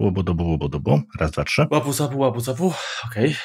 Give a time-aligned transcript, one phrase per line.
[0.00, 1.00] Łubu, dubu.
[1.20, 1.66] Raz, dwa, trzy.
[1.70, 2.72] Łapu, zapu, łapu, zapu.
[3.06, 3.36] Okej.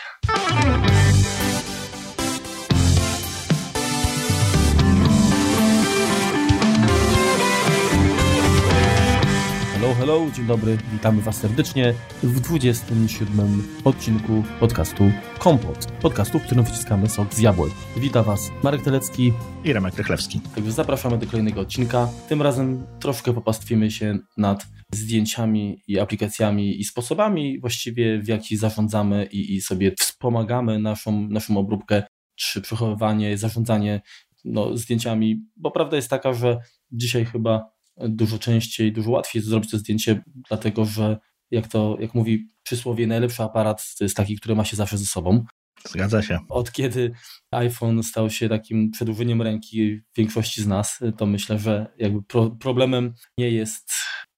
[9.91, 11.93] Hello, hello, dzień dobry, witamy Was serdecznie
[12.23, 15.03] w 27 odcinku podcastu
[15.39, 15.91] Kompot.
[16.01, 17.71] Podcastu, w którym wyciskamy sok z jabłek.
[17.97, 19.33] Wita Was Marek Telecki,
[19.63, 20.41] I Remek Rychlewski.
[20.55, 22.09] Także zapraszamy do kolejnego odcinka.
[22.29, 29.25] Tym razem troszkę popastwimy się nad zdjęciami i aplikacjami i sposobami właściwie w jaki zarządzamy
[29.25, 32.03] i, i sobie wspomagamy naszą, naszą obróbkę
[32.35, 34.01] czy przechowywanie, zarządzanie
[34.45, 36.57] no, zdjęciami, bo prawda jest taka, że
[36.91, 41.17] dzisiaj chyba dużo częściej, dużo łatwiej jest zrobić to zdjęcie, dlatego że
[41.51, 45.05] jak to, jak mówi przysłowie, najlepszy aparat to jest taki, który ma się zawsze ze
[45.05, 45.45] sobą
[45.89, 46.39] Zgadza się.
[46.49, 47.11] od kiedy
[47.51, 53.13] iPhone stał się takim przedłużeniem ręki większości z nas, to myślę, że jakby pro, problemem
[53.37, 53.91] nie jest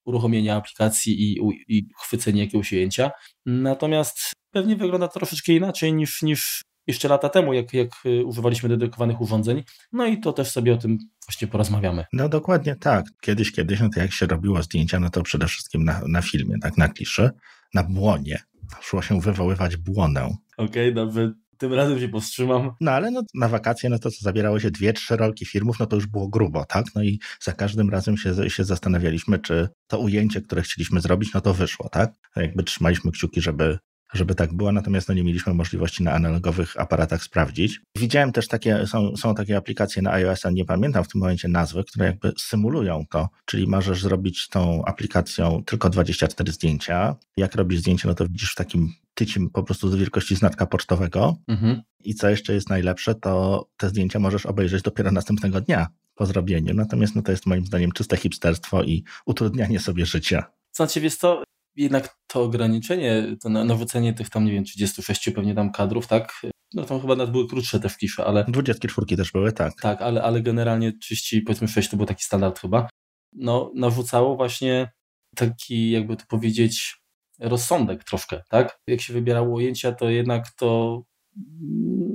[0.06, 3.12] uruchomienie aplikacji i, i chwycenie jakiegoś ujęcia.
[3.46, 8.70] Natomiast pewnie wygląda to troszeczkę inaczej niż, niż jeszcze lata temu, jak, jak y, używaliśmy
[8.70, 9.64] dedykowanych urządzeń.
[9.92, 12.06] No i to też sobie o tym właśnie porozmawiamy.
[12.14, 13.06] No dokładnie tak.
[13.22, 16.56] Kiedyś, kiedyś, no to jak się robiło zdjęcia, no to przede wszystkim na, na filmie,
[16.62, 17.30] tak, na kliszy,
[17.74, 18.40] na błonie.
[18.82, 20.36] Szło się wywoływać błonę.
[20.58, 21.34] Okej, dobrze.
[21.58, 22.72] Tym razem się powstrzymam.
[22.82, 25.86] No ale no, na wakacje, no to co, zabierało się dwie, trzy rolki filmów, no
[25.86, 26.86] to już było grubo, tak?
[26.96, 31.42] No i za każdym razem się, się zastanawialiśmy, czy to ujęcie, które chcieliśmy zrobić, no
[31.42, 32.14] to wyszło, tak?
[32.36, 33.78] Jakby trzymaliśmy kciuki, żeby,
[34.14, 37.82] żeby tak było, natomiast no nie mieliśmy możliwości na analogowych aparatach sprawdzić.
[37.98, 41.84] Widziałem też takie, są, są takie aplikacje na iOS-a, nie pamiętam w tym momencie nazwy,
[41.84, 47.16] które jakby symulują to, czyli możesz zrobić tą aplikacją tylko 24 zdjęcia.
[47.38, 51.38] Jak robisz zdjęcie, no to widzisz w takim tycim po prostu z wielkości znaczka pocztowego
[51.48, 51.82] Mhm.
[52.04, 56.74] i co jeszcze jest najlepsze, to te zdjęcia możesz obejrzeć dopiero następnego dnia po zrobieniu.
[56.74, 60.46] Natomiast no to jest moim zdaniem czyste hipsterstwo i utrudnianie sobie życia.
[60.72, 61.44] Znaczy, wiesz co,
[61.76, 66.42] jednak to ograniczenie, to na- narzucenie tych tam, nie wiem, 36 pewnie tam kadrów, tak?
[66.74, 69.74] No tam chyba nawet były krótsze te wkisze, ale 24 też były, tak.
[69.82, 72.90] tak, ale, ale generalnie 30, powiedzmy 6 to był taki standard chyba.
[73.34, 74.92] No, narzucało właśnie
[75.36, 76.96] taki, jakby to powiedzieć,
[77.40, 78.80] rozsądek troszkę, tak?
[78.88, 81.02] Jak się wybierało ujęcia, to jednak to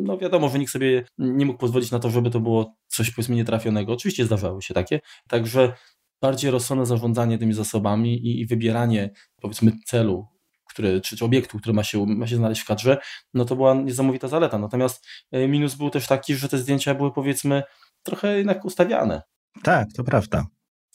[0.02, 3.36] no wiadomo, że nikt sobie nie mógł pozwolić na to, żeby to było coś powiedzmy
[3.36, 3.92] nietrafionego.
[3.92, 5.72] Oczywiście zdarzały się takie, także
[6.20, 10.26] bardziej rozsądne zarządzanie tymi zasobami i, i wybieranie powiedzmy celu,
[10.68, 12.98] który, czy, czy obiektu, który ma się, ma się znaleźć w kadrze,
[13.34, 14.58] no to była niesamowita zaleta.
[14.58, 17.62] Natomiast e, minus był też taki, że te zdjęcia były powiedzmy
[18.02, 19.22] trochę jednak ustawiane.
[19.62, 20.46] Tak, to prawda.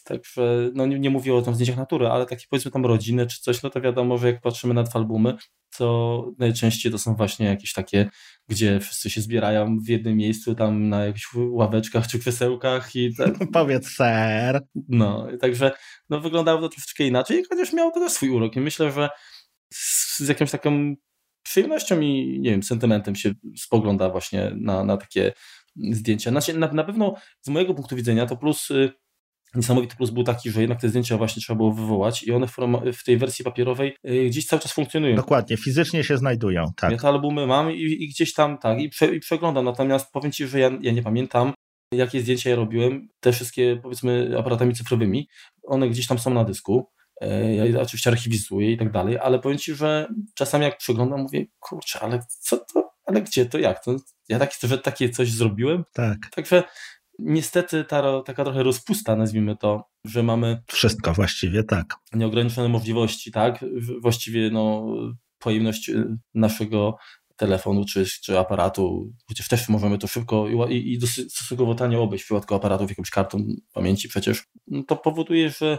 [0.03, 3.41] Także, no nie, nie mówię o tam zdjęciach natury, ale takie powiedzmy tam rodziny czy
[3.41, 5.35] coś, no to wiadomo, że jak patrzymy na dwa albumy,
[5.77, 8.09] to najczęściej to są właśnie jakieś takie,
[8.47, 13.33] gdzie wszyscy się zbierają w jednym miejscu, tam na jakichś ławeczkach czy krzesełkach i tak,
[13.53, 14.61] Powiedz ser.
[14.89, 15.71] no, także
[16.09, 19.09] no, wyglądało to troszeczkę inaczej, chociaż miało to też swój urok i myślę, że
[19.73, 20.95] z, z jakąś taką
[21.43, 25.33] przyjemnością i nie wiem, sentymentem się spogląda właśnie na, na takie
[25.75, 26.31] zdjęcia.
[26.31, 28.93] Znaczy, na, na pewno z mojego punktu widzenia to plus, y,
[29.55, 32.47] niesamowity plus był taki, że jednak te zdjęcia właśnie trzeba było wywołać i one
[32.93, 35.15] w, tej wersji papierowej y, gdzieś cały czas funkcjonują.
[35.15, 36.91] Dokładnie, fizycznie się znajdują, tak.
[36.91, 39.65] Ja te albumy mam i, i gdzieś tam tak, i, prze, i przeglądam.
[39.65, 41.53] Natomiast powiem Ci, że ja, ja nie pamiętam,
[41.93, 43.07] jakie zdjęcia ja robiłem.
[43.19, 45.27] Te wszystkie, powiedzmy, aparatami cyfrowymi,
[45.63, 46.87] one gdzieś tam są na dysku.
[47.21, 51.45] E, Ja oczywiście archiwizuję i tak dalej, ale powiem Ci, że czasami jak przeglądam, mówię,
[51.59, 53.95] kurczę, ale co to, ale gdzie to, jak to?
[54.29, 55.83] Ja takie, że takie coś zrobiłem?
[55.93, 56.17] Tak.
[56.35, 56.63] Także
[57.19, 61.95] niestety ta, taka trochę rozpusta, nazwijmy to, że mamy Wszystko właściwie, tak.
[62.13, 63.65] nieograniczone możliwości, tak?
[64.01, 64.85] Właściwie no,
[65.39, 66.97] pojemność y, naszego
[67.35, 72.23] telefonu czy, czy aparatu, chociaż też możemy to szybko i, i, dosyć stosunkowo tanio obejść
[72.23, 75.77] w przypadku aparatów jakimś kartą pamięci przecież, no to powoduje, że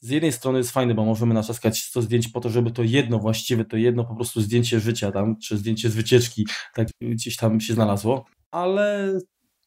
[0.00, 3.18] z jednej strony jest fajne, bo możemy naczaskać 100 zdjęć po to, żeby to jedno
[3.18, 7.60] właściwe, to jedno po prostu zdjęcie życia tam, czy zdjęcie z wycieczki tak gdzieś tam
[7.60, 9.18] się znalazło, ale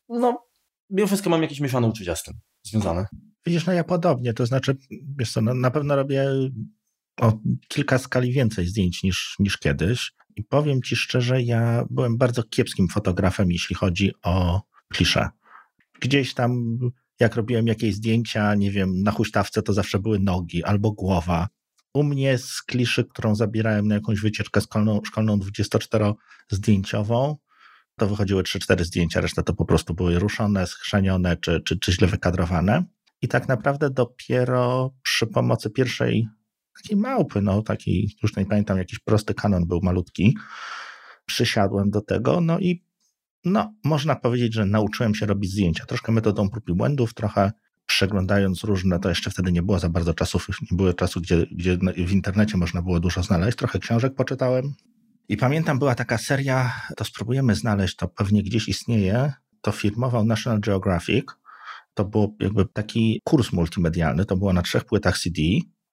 [0.10, 0.51] no
[0.92, 3.06] mimo wszystko mam jakieś mieszane uczucia z tym związane.
[3.46, 4.78] Widzisz, no ja podobnie, to znaczy,
[5.18, 6.26] wiesz co, no, na pewno robię
[7.22, 12.44] o kilka skali więcej zdjęć niż, niż kiedyś i powiem ci szczerze, ja byłem bardzo
[12.44, 14.62] kiepskim fotografem, jeśli chodzi o
[14.94, 15.30] klisze.
[16.02, 16.80] Gdzieś tam,
[17.20, 21.48] jak robiłem jakieś zdjęcia, nie wiem, na huśtawce to zawsze były nogi albo głowa.
[21.94, 27.36] U mnie z kliszy, którą zabierałem na jakąś wycieczkę szkolną, szkolną 24-zdjęciową,
[27.98, 32.08] to wychodziły 3-4 zdjęcia, reszta to po prostu były ruszone, schrzenione czy, czy, czy źle
[32.08, 32.84] wykadrowane.
[33.22, 36.28] I tak naprawdę dopiero przy pomocy pierwszej
[36.76, 40.38] takiej małpy, no takiej, już nie pamiętam, jakiś prosty kanon był malutki,
[41.26, 42.84] przysiadłem do tego, no i
[43.46, 45.86] no, można powiedzieć, że nauczyłem się robić zdjęcia.
[45.86, 47.52] Troszkę metodą prób i błędów, trochę
[47.86, 51.78] przeglądając różne, to jeszcze wtedy nie było za bardzo czasów, nie było czasu, gdzie, gdzie
[51.78, 54.74] w internecie można było dużo znaleźć, trochę książek poczytałem.
[55.30, 60.60] I pamiętam, była taka seria, to spróbujemy znaleźć, to pewnie gdzieś istnieje, to firmował National
[60.60, 61.26] Geographic.
[61.94, 65.42] To był jakby taki kurs multimedialny, to było na trzech płytach CD,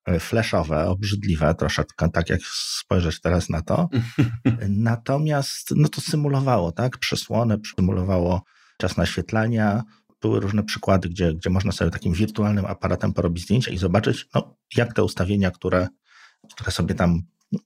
[0.04, 3.88] e, flashowe, obrzydliwe troszeczkę, tak jak spojrzeć teraz na to.
[4.68, 8.42] Natomiast no to symulowało, tak, przesłonę, symulowało
[8.78, 9.82] czas naświetlania,
[10.20, 14.56] były różne przykłady, gdzie, gdzie można sobie takim wirtualnym aparatem porobić zdjęcia i zobaczyć, no,
[14.76, 15.88] jak te ustawienia, które,
[16.54, 17.22] które sobie tam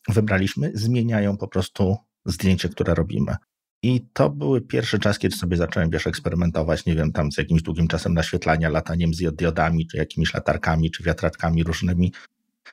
[0.09, 3.37] wybraliśmy, zmieniają po prostu zdjęcie, które robimy.
[3.83, 7.63] I to był pierwszy czas, kiedy sobie zacząłem, wiesz, eksperymentować, nie wiem, tam z jakimś
[7.63, 12.13] długim czasem naświetlania, lataniem z diodami, czy jakimiś latarkami, czy wiatratkami różnymi,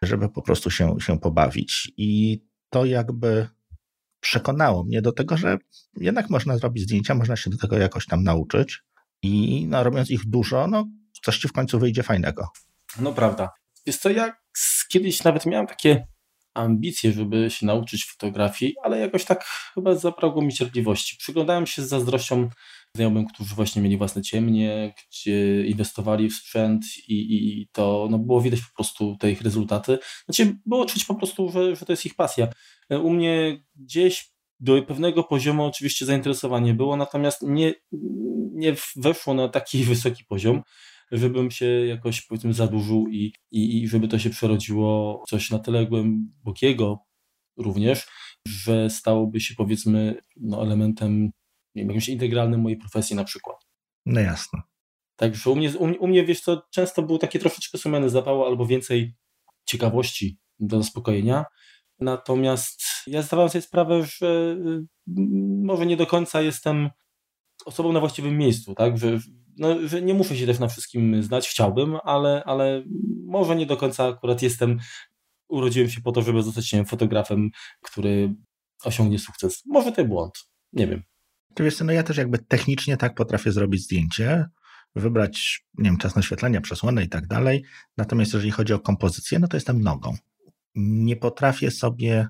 [0.01, 1.91] żeby po prostu się, się pobawić.
[1.97, 3.47] I to jakby
[4.19, 5.57] przekonało mnie do tego, że
[5.97, 8.83] jednak można zrobić zdjęcia, można się do tego jakoś tam nauczyć
[9.21, 10.88] i no, robiąc ich dużo, no
[11.23, 12.47] coś ci w końcu wyjdzie fajnego.
[13.00, 13.50] No prawda.
[13.85, 14.41] Jest to jak
[14.89, 16.07] kiedyś nawet miałem takie
[16.54, 19.44] ambicje, żeby się nauczyć fotografii, ale jakoś tak
[19.74, 21.18] chyba zabrakło mi cierpliwości.
[21.18, 22.50] Przyglądałem się z zazdrością
[22.96, 27.13] znajomym, którzy właśnie mieli własne ciemnie, gdzie inwestowali w sprzęt i,
[27.62, 30.00] i to no, było widać po prostu te ich rezultaty.
[30.25, 32.48] Znaczy było czuć po prostu, że, że to jest ich pasja.
[32.90, 37.74] U mnie gdzieś do pewnego poziomu oczywiście zainteresowanie było, natomiast nie,
[38.54, 40.62] nie weszło na taki wysoki poziom,
[41.11, 45.85] żebym się jakoś powiedzmy zadłużył i, i, i żeby to się przerodziło coś na tyle
[45.85, 47.06] głębokiego
[47.57, 48.07] również,
[48.47, 51.21] że stałoby się powiedzmy no, elementem,
[51.75, 53.57] nie wiem, jakimś integralnym mojej profesji na przykład.
[54.06, 54.61] No jasne.
[55.15, 59.15] Także u mnie, u, mnie wiesz co, często był taki troszeczkę sumienny zapał albo więcej
[59.65, 61.45] ciekawości do zaspokojenia,
[62.00, 64.85] Natomiast ja zdawałem sobie sprawę, że y,
[65.63, 66.89] może nie do końca jestem
[67.65, 68.97] osobą na właściwym miejscu, tak?
[68.97, 69.19] Że,
[69.59, 72.83] no, nie muszę się też na wszystkim znać, chciałbym, ale, ale
[73.25, 74.79] może nie do końca akurat jestem,
[75.47, 77.50] urodziłem się po to, żeby zostać wiem, fotografem,
[77.81, 78.33] który
[78.83, 79.63] osiągnie sukces.
[79.65, 80.33] Może to błąd,
[80.73, 81.03] nie wiem.
[81.56, 84.45] To wiesz, no ja też jakby technicznie tak potrafię zrobić zdjęcie,
[84.95, 87.63] wybrać, nie wiem, czas naświetlenia, przesłonę i tak dalej.
[87.97, 90.15] Natomiast jeżeli chodzi o kompozycję, no to jestem nogą
[90.75, 92.27] nie potrafię sobie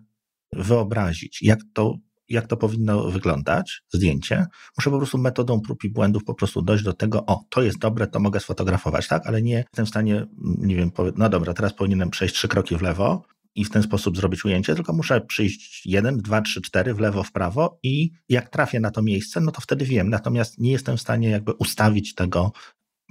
[0.53, 1.97] wyobrazić, jak to,
[2.29, 4.45] jak to powinno wyglądać, zdjęcie.
[4.77, 7.77] Muszę po prostu metodą prób i błędów po prostu dojść do tego, o, to jest
[7.77, 9.27] dobre, to mogę sfotografować, tak?
[9.27, 10.25] Ale nie jestem w stanie,
[10.57, 13.23] nie wiem, powie, no dobra, teraz powinienem przejść trzy kroki w lewo
[13.55, 17.23] i w ten sposób zrobić ujęcie, tylko muszę przyjść jeden, dwa, trzy, cztery w lewo,
[17.23, 20.09] w prawo i jak trafię na to miejsce, no to wtedy wiem.
[20.09, 22.51] Natomiast nie jestem w stanie jakby ustawić tego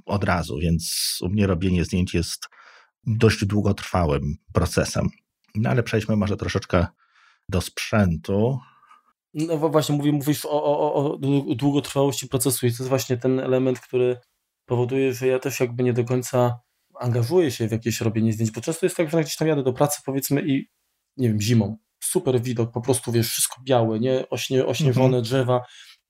[0.07, 2.49] od razu, więc u mnie robienie zdjęć jest
[3.07, 5.09] dość długotrwałym procesem.
[5.55, 6.87] No ale przejdźmy może troszeczkę
[7.49, 8.59] do sprzętu.
[9.35, 11.19] No właśnie, mówisz, mówisz o, o, o
[11.55, 14.17] długotrwałości procesu i to jest właśnie ten element, który
[14.67, 16.61] powoduje, że ja też jakby nie do końca
[17.01, 19.73] angażuję się w jakieś robienie zdjęć, bo często jest tak, że gdzieś tam jadę do
[19.73, 20.69] pracy powiedzmy i
[21.17, 25.23] nie wiem, zimą, super widok, po prostu wiesz, wszystko białe, nie, Ośnie, ośnieżone mhm.
[25.23, 25.61] drzewa,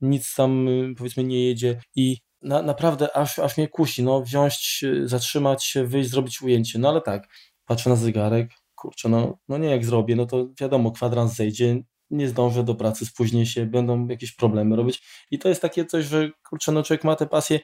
[0.00, 5.64] nic tam powiedzmy nie jedzie i na, naprawdę aż, aż mnie kusi, no wziąć, zatrzymać
[5.64, 7.28] się, wyjść, zrobić ujęcie, no ale tak,
[7.64, 12.28] patrzę na zegarek, kurczę, no, no nie jak zrobię, no to wiadomo, kwadrans zejdzie, nie
[12.28, 16.30] zdążę do pracy, spóźnię się, będą jakieś problemy robić i to jest takie coś, że
[16.48, 17.60] kurczę, no człowiek ma tę pasję,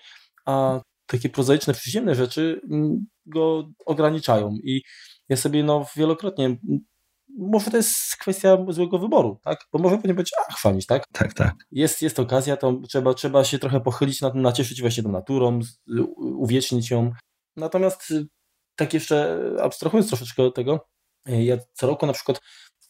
[0.46, 2.60] a takie prozaiczne, przyziemne rzeczy
[3.26, 4.82] go ograniczają i
[5.28, 6.56] ja sobie no wielokrotnie
[7.38, 9.58] może to jest kwestia złego wyboru, tak?
[9.72, 11.04] Bo może powinien być, a chwalić, tak?
[11.12, 11.54] Tak, tak.
[11.70, 15.60] Jest, jest okazja, to trzeba, trzeba się trochę pochylić, nacieszyć właśnie tą naturą,
[16.16, 17.12] uwiecznić ją.
[17.56, 18.26] Natomiast y,
[18.76, 20.88] tak jeszcze abstrahując troszeczkę od tego,
[21.28, 22.40] y, ja co roku na przykład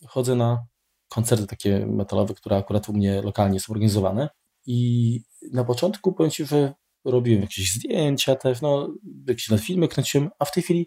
[0.07, 0.67] chodzę na
[1.15, 4.29] koncerty takie metalowe, które akurat u mnie lokalnie są organizowane
[4.67, 5.21] i
[5.53, 8.95] na początku powiem Ci, że robiłem jakieś zdjęcia też, no,
[9.29, 10.87] jakieś filmy kręciłem, a w tej chwili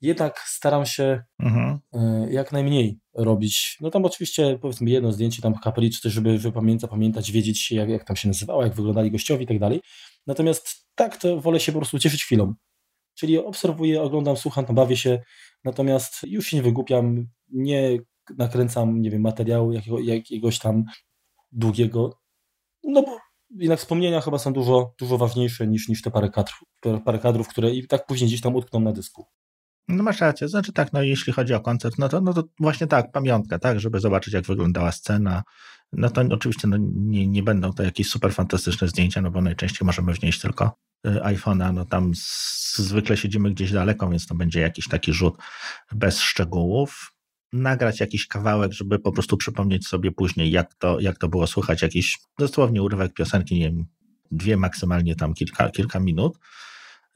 [0.00, 1.78] jednak staram się mhm.
[1.92, 3.78] E, jak najmniej robić.
[3.80, 7.88] No tam oczywiście powiedzmy jedno zdjęcie tam kapeli, czy też żeby wypamiętać, pamiętać, wiedzieć jak,
[7.88, 9.80] jak tam się nazywało, jak wyglądali gościowi i tak dalej.
[10.26, 12.54] Natomiast tak to wolę się po prostu cieszyć chwilą.
[13.14, 15.22] Czyli obserwuję, oglądam, słucham, tam bawię się,
[15.64, 17.98] natomiast już się nie wygłupiam, nie
[18.38, 20.84] nakręcam, nie wiem, materiału jakiego, jakiegoś tam
[21.52, 22.18] długiego,
[22.84, 23.18] no bo
[23.56, 26.58] jednak wspomnienia chyba są dużo, dużo ważniejsze niż, niż te parę kadrów,
[27.04, 29.26] parę kadrów, które i tak później gdzieś tam utkną na dysku.
[29.88, 32.86] No masz rację, znaczy tak, no jeśli chodzi o koncert, no to, no to właśnie
[32.86, 35.42] tak, pamiątka, tak, żeby zobaczyć jak wyglądała scena,
[35.92, 39.86] no to oczywiście no nie, nie będą to jakieś super fantastyczne zdjęcia, no bo najczęściej
[39.86, 40.76] możemy wnieść tylko
[41.06, 42.12] y, iPhone'a, no tam
[42.76, 45.34] zwykle siedzimy gdzieś daleko, więc to będzie jakiś taki rzut
[45.92, 47.11] bez szczegółów,
[47.52, 51.82] nagrać jakiś kawałek, żeby po prostu przypomnieć sobie później, jak to, jak to było słychać,
[51.82, 53.86] jakiś dosłownie urywek piosenki, nie wiem,
[54.30, 56.38] dwie maksymalnie tam kilka, kilka minut,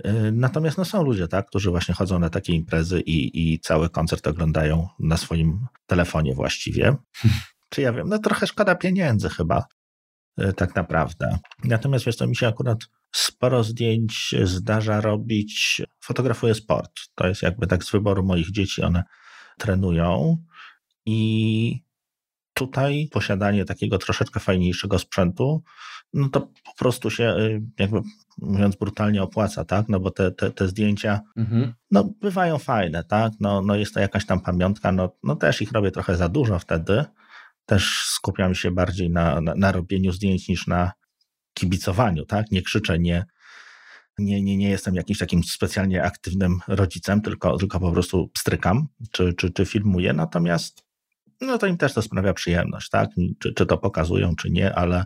[0.05, 3.91] Y, natomiast no, są ludzie, tak, którzy właśnie chodzą na takie imprezy i, i cały
[3.91, 6.97] koncert oglądają na swoim telefonie właściwie.
[7.71, 9.65] Czy ja wiem, no trochę szkoda pieniędzy chyba,
[10.41, 11.39] y, tak naprawdę.
[11.65, 12.79] Natomiast wiesz, to mi się akurat
[13.15, 15.83] sporo zdjęć zdarza robić.
[16.01, 16.93] Fotografuję sport.
[17.15, 19.05] To jest jakby tak z wyboru moich dzieci, one
[19.59, 20.37] trenują
[21.07, 21.83] i
[22.55, 25.63] tutaj posiadanie takiego troszeczkę fajniejszego sprzętu,
[26.13, 28.01] no to po prostu się, y, jakby
[28.39, 29.89] mówiąc brutalnie, opłaca, tak?
[29.89, 31.75] No bo te, te, te zdjęcia, mhm.
[31.91, 33.33] no bywają fajne, tak?
[33.41, 36.59] No, no jest to jakaś tam pamiątka, no, no też ich robię trochę za dużo
[36.59, 37.05] wtedy.
[37.67, 40.93] Też skupiam się bardziej na, na, na robieniu zdjęć niż na
[41.55, 42.51] kibicowaniu, tak?
[42.51, 43.25] Nie krzyczę, nie,
[44.19, 49.35] nie, nie, nie jestem jakimś takim specjalnie aktywnym rodzicem, tylko, tylko po prostu strykam czy,
[49.35, 50.13] czy, czy filmuję.
[50.13, 50.87] Natomiast
[51.41, 53.11] no to im też to sprawia przyjemność, tak?
[53.39, 55.05] Czy, czy to pokazują, czy nie, ale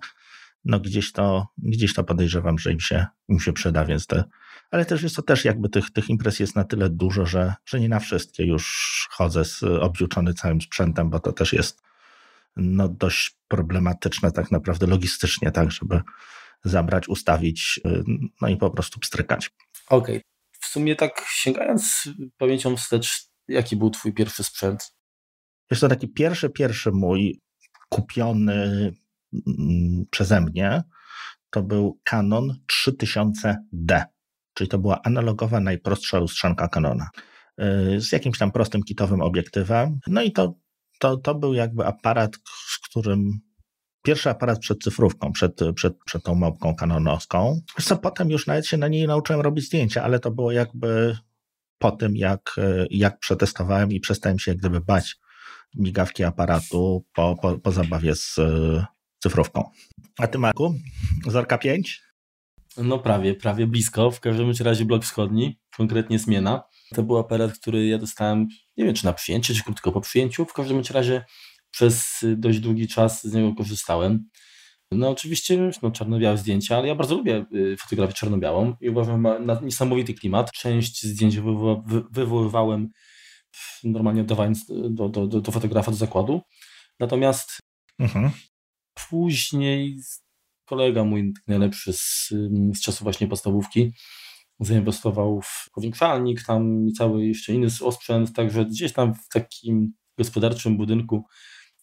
[0.65, 4.25] no gdzieś to, gdzieś to podejrzewam, że im się, im się przyda, więc te,
[4.71, 7.81] ale też jest to też jakby tych, tych imprez jest na tyle dużo, że, że
[7.81, 11.83] nie na wszystkie już chodzę z, obdziuczony całym sprzętem, bo to też jest
[12.57, 16.01] no dość problematyczne tak naprawdę logistycznie, tak, żeby
[16.65, 17.81] zabrać, ustawić,
[18.41, 19.51] no i po prostu pstrykać.
[19.89, 20.17] Okej.
[20.17, 20.21] Okay.
[20.61, 24.95] W sumie tak sięgając pamięcią wstecz, jaki był twój pierwszy sprzęt?
[25.71, 27.41] Jest to taki pierwszy, pierwszy mój
[27.89, 28.93] kupiony
[29.33, 30.83] mm, przeze mnie,
[31.51, 34.05] to był Canon 3000D,
[34.55, 37.09] czyli to była analogowa, najprostsza lustrzanka Canona
[37.61, 39.99] y, z jakimś tam prostym kitowym obiektywem.
[40.07, 40.55] No i to,
[40.99, 42.37] to, to był jakby aparat,
[42.71, 43.41] z którym
[44.03, 47.61] pierwszy aparat przed cyfrówką, przed, przed, przed tą małpką kanonowską.
[47.83, 51.17] Co potem już nawet się na niej nauczyłem robić zdjęcia, ale to było jakby
[51.79, 52.57] po tym, jak,
[52.91, 55.17] jak przetestowałem i przestałem się jak gdyby bać
[55.75, 58.87] migawki aparatu po, po, po zabawie z e,
[59.19, 59.71] cyfrówką.
[60.19, 60.75] A ty, Marku,
[61.27, 62.03] Zorka 5?
[62.77, 64.11] No prawie, prawie blisko.
[64.11, 66.63] W każdym razie blok wschodni, konkretnie zmiana.
[66.95, 70.45] To był aparat, który ja dostałem, nie wiem czy na przyjęcie, czy krótko po przyjęciu.
[70.45, 71.25] W każdym razie
[71.71, 74.25] przez dość długi czas z niego korzystałem.
[74.93, 79.61] No oczywiście no, czarno-białe zdjęcia, ale ja bardzo lubię y, fotografię czarno-białą i uważam na
[79.61, 80.53] niesamowity klimat.
[80.53, 81.41] Część zdjęć
[82.11, 82.89] wywoływałem
[83.85, 86.41] normalnie oddawając do, do, do, do fotografa do zakładu.
[87.01, 87.59] Natomiast
[87.99, 88.31] mhm.
[89.09, 89.97] później
[90.65, 92.29] kolega mój najlepszy z,
[92.75, 93.93] z czasu właśnie podstawówki
[94.61, 100.77] zainwestował w powiększalnik, tam i cały jeszcze inny osprzęt, także gdzieś tam w takim gospodarczym
[100.77, 101.25] budynku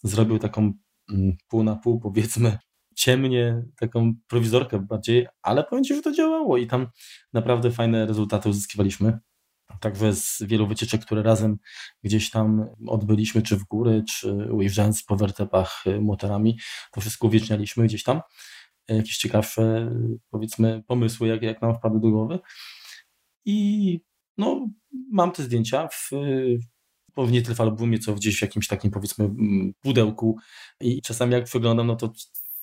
[0.04, 0.74] zrobił taką
[1.10, 2.58] mm, pół na pół, powiedzmy,
[2.96, 6.88] ciemnie, taką prowizorkę bardziej, ale powiem Ci, że to działało i tam
[7.34, 9.20] naprawdę fajne rezultaty uzyskiwaliśmy.
[9.80, 11.58] Także z wielu wycieczek, które razem
[12.04, 16.60] gdzieś tam odbyliśmy, czy w góry, czy ujeżdżając po wertepach y, motorami,
[16.92, 18.22] to wszystko uwiecznialiśmy gdzieś tam.
[18.88, 19.92] Jakieś ciekawsze,
[20.30, 22.40] powiedzmy, pomysły, jak, jak nam wpadły do głowy.
[23.46, 24.00] I
[24.38, 24.70] no,
[25.12, 26.10] mam te zdjęcia w,
[27.26, 29.30] w nie tyle w albumie, co gdzieś w jakimś takim, powiedzmy,
[29.82, 30.38] pudełku.
[30.82, 32.14] I czasami jak przeglądam, no to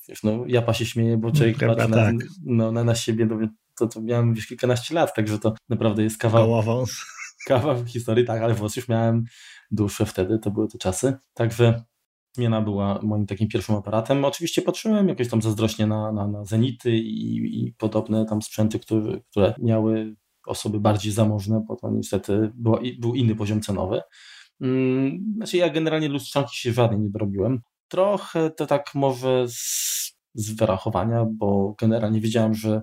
[0.08, 2.14] wiesz, no, japa się śmieje, bo człowiek patrzy na, tak.
[2.44, 3.38] no, na, na siebie, no,
[3.78, 6.62] to, to miałem już kilkanaście lat, także to naprawdę jest kawał,
[7.48, 9.24] kawał historii, tak, ale włos już miałem
[9.70, 11.14] dłuższe wtedy, to były te czasy.
[11.34, 11.84] Także
[12.32, 14.24] zmiana była moim takim pierwszym aparatem.
[14.24, 19.20] Oczywiście patrzyłem jakoś tam zazdrośnie na, na, na Zenity i, i podobne tam sprzęty, które,
[19.30, 24.00] które miały osoby bardziej zamożne, bo to niestety było, był inny poziom cenowy.
[24.60, 27.60] Hmm, znaczy ja generalnie lustrzanki się żadnej nie dorobiłem.
[27.88, 32.82] Trochę to tak może z, z wyrachowania, bo generalnie wiedziałem, że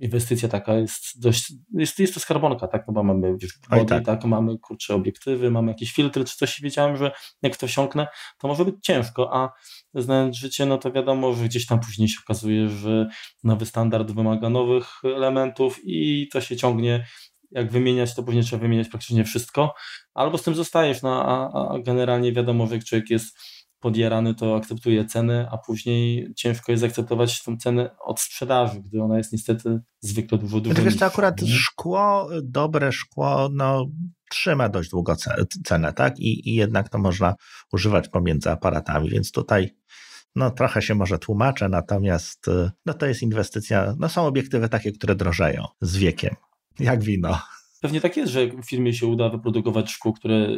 [0.00, 3.36] inwestycja taka jest dość, jest, jest to skarbonka, tak, no bo mamy
[3.70, 4.04] wody, tak.
[4.04, 4.24] tak.
[4.24, 7.12] mamy kurcze obiektywy, mamy jakieś filtry czy coś wiedziałem, że
[7.42, 8.06] jak to wsiąknę,
[8.38, 9.52] to może być ciężko, a
[9.94, 13.08] znając życie, no to wiadomo, że gdzieś tam później się okazuje, że
[13.44, 17.06] nowy standard wymaga nowych elementów i to się ciągnie
[17.50, 19.74] jak wymieniać, to później trzeba wymieniać praktycznie wszystko,
[20.14, 23.38] albo z tym zostajesz, no a, a generalnie wiadomo, że jak człowiek jest
[23.80, 29.18] podjarany, to akceptuje cenę, a później ciężko jest akceptować tę cenę od sprzedaży, gdy ona
[29.18, 33.86] jest niestety zwykle dużo, dużo Wiesz, to akurat szkło, dobre szkło, no
[34.30, 35.16] trzyma dość długo
[35.64, 36.18] cenę, tak?
[36.18, 37.34] I, I jednak to można
[37.72, 39.70] używać pomiędzy aparatami, więc tutaj
[40.36, 42.46] no trochę się może tłumaczę, natomiast
[42.86, 46.34] no to jest inwestycja, no są obiektywy takie, które drożeją z wiekiem,
[46.78, 47.40] jak wino.
[47.80, 50.48] Pewnie tak jest, że w firmie się uda wyprodukować szkło, które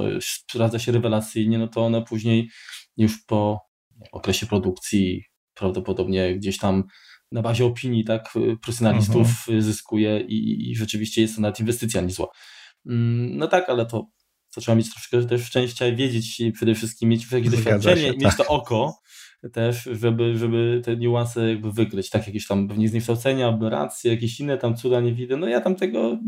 [0.00, 2.50] y, sprawdza się rewelacyjnie, no to one później
[2.96, 3.60] już po
[4.12, 6.84] okresie produkcji prawdopodobnie gdzieś tam
[7.32, 9.62] na bazie opinii tak y, profesjonalistów mhm.
[9.62, 12.26] zyskuje i, i, rzeczywiście jest to nawet inwestycja niezła.
[12.86, 14.06] Mm, no tak, ale to,
[14.54, 18.22] to trzeba mieć troszkę też szczęścia i wiedzieć przede wszystkim, mieć jakieś doświadczenie, się, mieć
[18.22, 18.36] tak.
[18.36, 18.98] to oko,
[19.50, 24.58] też, żeby, żeby te niuanse jakby wykryć, tak jakieś tam pewnie zniekształcenia, aberracje, jakieś inne
[24.58, 26.18] tam cuda nie widzę, no ja tam tego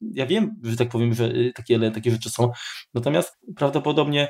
[0.00, 2.50] ja wiem, że tak powiem, że y, takie, takie rzeczy są,
[2.94, 4.28] natomiast prawdopodobnie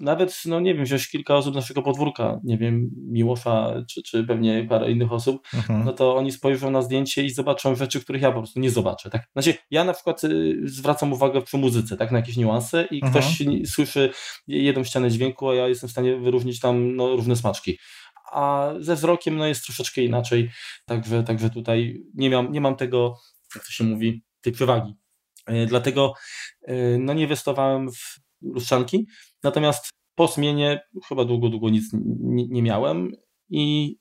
[0.00, 4.24] nawet, no nie wiem, wziąć kilka osób z naszego podwórka, nie wiem, Miłosza, czy, czy
[4.24, 5.84] pewnie parę innych osób, mhm.
[5.84, 9.10] no to oni spojrzą na zdjęcie i zobaczą rzeczy, których ja po prostu nie zobaczę,
[9.10, 9.22] tak?
[9.32, 13.12] Znaczy, ja na przykład y, zwracam uwagę przy muzyce, tak, na jakieś niuanse i mhm.
[13.12, 14.10] ktoś słyszy
[14.46, 17.78] jedną ścianę dźwięku, a ja jestem w stanie wyróżnić tam no, różne smaczki
[18.32, 20.50] a ze wzrokiem no, jest troszeczkę inaczej,
[20.84, 23.16] także, także tutaj nie mam, nie mam tego,
[23.54, 24.94] jak to się mówi, tej przewagi.
[25.46, 26.14] E, dlatego
[26.62, 29.06] e, no, nie inwestowałem w lustrzanki,
[29.42, 31.84] natomiast po zmianie chyba długo, długo nic
[32.20, 33.12] nie, nie miałem
[33.50, 33.96] i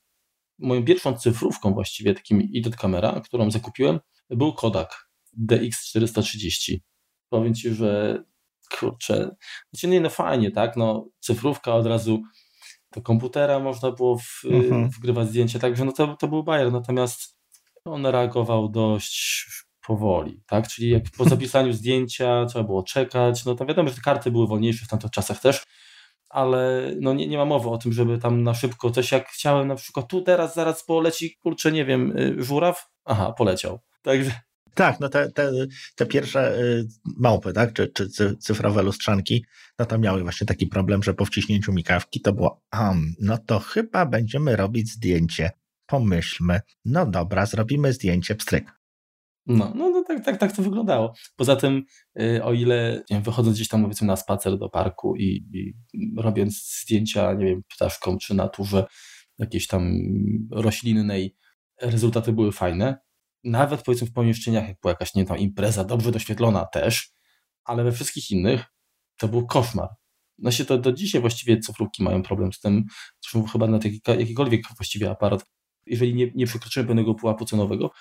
[0.60, 5.10] moją pierwszą cyfrówką właściwie, takim idiot kamera, którą zakupiłem, był Kodak
[5.50, 6.78] DX430.
[7.30, 8.24] Powiem Ci, że
[8.80, 9.36] kurczę,
[9.74, 12.22] znaczy nie no fajnie, tak, no cyfrówka od razu
[12.96, 14.90] do komputera można było w, mhm.
[14.90, 17.38] wgrywać zdjęcie, także no to, to był bajer, natomiast
[17.86, 19.46] on reagował dość
[19.88, 20.68] powoli, tak?
[20.68, 24.48] Czyli jak po zapisaniu zdjęcia trzeba było czekać, no to wiadomo, że te karty były
[24.48, 25.64] wolniejsze w tamtych czasach też,
[26.30, 29.68] ale no nie, nie ma mowy o tym, żeby tam na szybko coś jak chciałem
[29.68, 33.80] na przykład tu teraz zaraz poleci, kurczę, nie wiem, y, żuraw, aha, poleciał.
[34.02, 34.32] Także
[34.74, 35.52] tak, no te, te,
[35.96, 36.88] te pierwsze y,
[37.18, 39.46] małpy, tak, czy, czy cyfrowe lustrzanki,
[39.80, 43.60] no to miały właśnie taki problem, że po wciśnięciu mikawki to było, um, no to
[43.60, 45.52] chyba będziemy robić zdjęcie.
[45.86, 48.83] Pomyślmy, no dobra, zrobimy zdjęcie, pstryk.
[49.46, 51.14] No, no, no tak, tak, tak to wyglądało.
[51.36, 51.84] Poza tym,
[52.22, 55.74] y, o ile wiem, wychodząc gdzieś tam powiedzmy na spacer do parku i, i
[56.18, 58.86] robiąc zdjęcia, nie wiem, ptaszkom czy naturze
[59.40, 59.92] jakiejś tam
[60.52, 61.36] roślinnej,
[61.82, 62.98] rezultaty były fajne.
[63.44, 67.12] Nawet powiedzmy w pomieszczeniach, jak była jakaś nie tam impreza dobrze doświetlona też,
[67.64, 68.66] ale we wszystkich innych
[69.18, 69.90] to był koszmar.
[70.38, 72.86] No się to do dzisiaj właściwie cyfrówki mają problem z tym,
[73.22, 75.46] zresztą chyba na jakikolwiek właściwie aparat,
[75.86, 77.92] jeżeli nie, nie przekroczymy pewnego pułapu cenowego,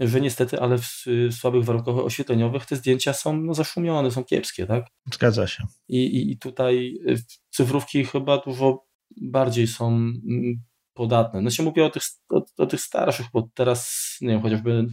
[0.00, 4.66] że niestety, ale w, w słabych warunkach oświetleniowych te zdjęcia są no, zaszumione, są kiepskie,
[4.66, 4.86] tak?
[5.12, 5.64] Zgadza się.
[5.88, 7.16] I, i, i tutaj y,
[7.50, 8.86] cyfrówki chyba dużo
[9.16, 10.62] bardziej są mm,
[10.94, 11.40] podatne.
[11.40, 14.86] No się mówi o tych, o, o, tych starszych, bo teraz, nie wiem, chociażby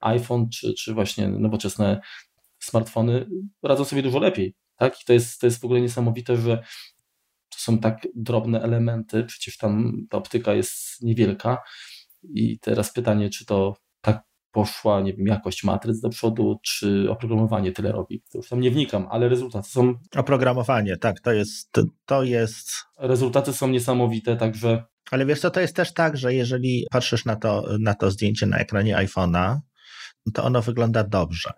[0.00, 2.00] iPhone czy, czy właśnie nowoczesne
[2.58, 3.26] smartfony
[3.62, 5.00] radzą sobie dużo lepiej, tak?
[5.00, 6.56] I to jest, to jest w ogóle niesamowite, że
[7.48, 11.62] to są tak drobne elementy, przecież tam ta optyka jest niewielka
[12.22, 13.76] i teraz pytanie, czy to
[14.52, 18.22] poszła, nie wiem, jakość matryc do przodu, czy oprogramowanie tyle robi.
[18.32, 19.94] To już tam nie wnikam, ale rezultaty są...
[20.16, 21.78] Oprogramowanie, tak, to jest...
[22.06, 22.70] To jest...
[22.98, 24.84] Rezultaty są niesamowite, także...
[25.10, 28.46] Ale wiesz co, to jest też tak, że jeżeli patrzysz na to, na to zdjęcie
[28.46, 29.58] na ekranie iPhone'a,
[30.34, 31.52] to ono wygląda dobrze.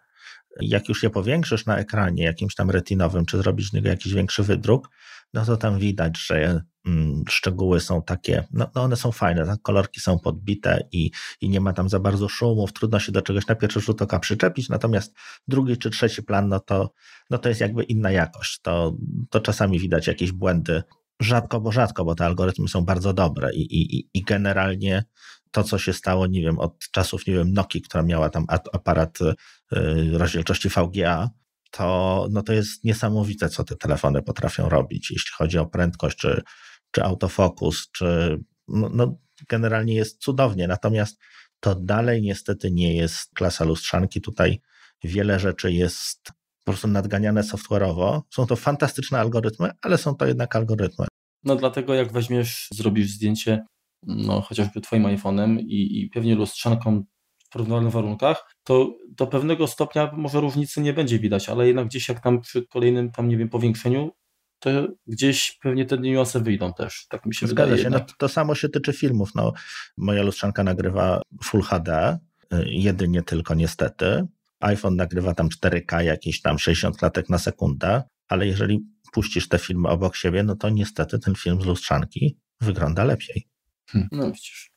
[0.60, 4.42] Jak już je powiększysz na ekranie jakimś tam retinowym, czy zrobisz z niego jakiś większy
[4.42, 4.88] wydruk,
[5.34, 9.62] no to tam widać, że mm, szczegóły są takie, no, no one są fajne, tak?
[9.62, 13.46] kolorki są podbite i, i nie ma tam za bardzo szumów, trudno się do czegoś
[13.46, 15.14] na pierwszy rzut oka przyczepić, natomiast
[15.48, 16.92] drugi czy trzeci plan, no to,
[17.30, 18.96] no to jest jakby inna jakość, to,
[19.30, 20.82] to czasami widać jakieś błędy,
[21.20, 25.04] rzadko, bo rzadko, bo te algorytmy są bardzo dobre i, i, i generalnie
[25.50, 29.18] to, co się stało, nie wiem, od czasów, nie wiem, Noki, która miała tam aparat
[29.20, 31.30] y, rozdzielczości VGA,
[31.70, 36.42] to, no to jest niesamowite, co te telefony potrafią robić, jeśli chodzi o prędkość, czy,
[36.90, 40.68] czy autofokus, czy no, no generalnie jest cudownie.
[40.68, 41.18] Natomiast
[41.60, 44.20] to dalej niestety nie jest klasa lustrzanki.
[44.20, 44.60] Tutaj
[45.04, 46.32] wiele rzeczy jest
[46.64, 48.20] po prostu nadganiane software'owo.
[48.34, 51.06] Są to fantastyczne algorytmy, ale są to jednak algorytmy.
[51.44, 53.64] No dlatego jak weźmiesz, zrobisz zdjęcie
[54.06, 57.04] no chociażby twoim iPhone'em i, i pewnie lustrzanką
[57.50, 62.20] porównywalnych warunkach, to do pewnego stopnia może różnicy nie będzie widać, ale jednak gdzieś jak
[62.20, 64.10] tam przy kolejnym tam, nie wiem, powiększeniu,
[64.58, 64.70] to
[65.06, 67.82] gdzieś pewnie te niuanse wyjdą też, tak mi się Zgadza wydaje.
[67.82, 67.90] Się.
[67.90, 69.30] No, to samo się tyczy filmów.
[69.34, 69.52] No,
[69.96, 72.18] moja lustrzanka nagrywa Full HD,
[72.52, 74.26] y, jedynie tylko niestety.
[74.60, 78.80] iPhone nagrywa tam 4K, jakieś tam 60 klatek na sekundę, ale jeżeli
[79.12, 83.48] puścisz te filmy obok siebie, no to niestety ten film z lustrzanki wygląda lepiej.
[83.90, 84.08] Hmm.
[84.12, 84.69] No widzisz.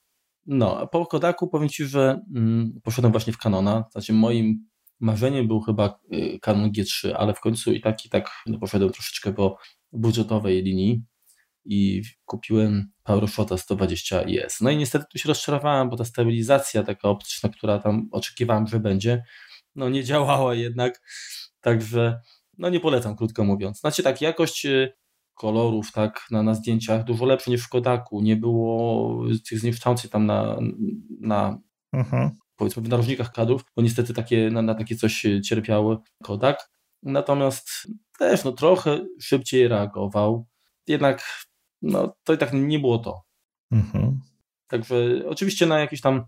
[0.45, 3.85] No, po Kodaku powiem Ci, że mm, poszedłem właśnie w Canona.
[3.91, 4.67] Znaczy moim
[4.99, 8.91] marzeniem był chyba y, Canon G3, ale w końcu i tak i tak no, poszedłem
[8.91, 9.57] troszeczkę po
[9.91, 11.03] budżetowej linii
[11.65, 14.61] i kupiłem PowerShota 120 IS.
[14.61, 18.79] No i niestety tu się rozczarowałem, bo ta stabilizacja taka optyczna, która tam oczekiwałem, że
[18.79, 19.23] będzie,
[19.75, 21.01] no nie działała jednak,
[21.61, 22.19] także
[22.57, 23.79] no nie polecam, krótko mówiąc.
[23.79, 24.93] Znaczy tak, jakość y,
[25.33, 28.21] kolorów tak na, na zdjęciach dużo lepsze niż w Kodaku.
[28.21, 30.57] Nie było tych zniszczących tam na,
[31.19, 31.57] na
[31.93, 32.31] mhm.
[32.55, 36.69] powiedzmy w narożnikach kadrów, bo niestety takie, na, na takie coś cierpiały Kodak.
[37.03, 37.69] Natomiast
[38.19, 40.47] też no, trochę szybciej reagował.
[40.87, 41.45] Jednak
[41.81, 43.21] no, to i tak nie było to.
[43.71, 44.19] Mhm.
[44.67, 44.95] Także
[45.27, 46.25] oczywiście na jakieś tam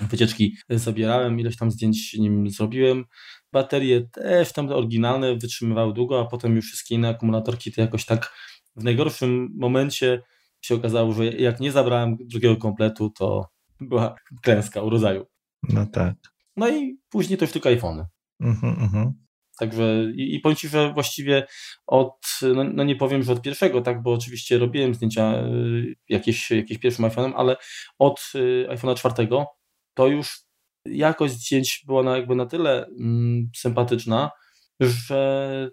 [0.00, 3.04] wycieczki zabierałem, ileś tam zdjęć nim zrobiłem.
[3.52, 8.32] Baterie też tam oryginalne wytrzymywały długo, a potem już wszystkie inne akumulatorki to jakoś tak
[8.76, 10.22] w najgorszym momencie
[10.60, 13.48] się okazało, że jak nie zabrałem drugiego kompletu, to
[13.80, 15.26] była klęska u rodzaju.
[15.68, 16.14] No tak.
[16.56, 18.06] No i później to już tylko iPhony.
[18.40, 19.12] Mhm, mhm.
[19.58, 21.46] Także i, i powiem Ci, że właściwie
[21.86, 26.50] od, no, no, nie powiem, że od pierwszego, tak, bo oczywiście robiłem zdjęcia y, jakieś,
[26.50, 27.56] jakieś pierwszym iPhone'em, ale
[27.98, 29.46] od y, iPhone'a czwartego
[29.96, 30.40] to już
[30.86, 34.30] jakość zdjęć była na, jakby na tyle mm, sympatyczna,
[34.80, 35.70] że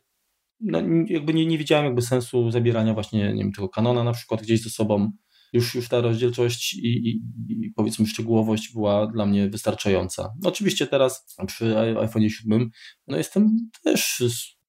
[0.60, 4.42] no, jakby nie, nie widziałem jakby sensu zabierania właśnie nie wiem, tego kanona na przykład
[4.42, 5.12] gdzieś ze sobą.
[5.54, 10.34] Już, już ta rozdzielczość i, i, i powiedzmy szczegółowość była dla mnie wystarczająca.
[10.44, 12.70] Oczywiście teraz przy iPhone 7
[13.08, 14.24] no jestem też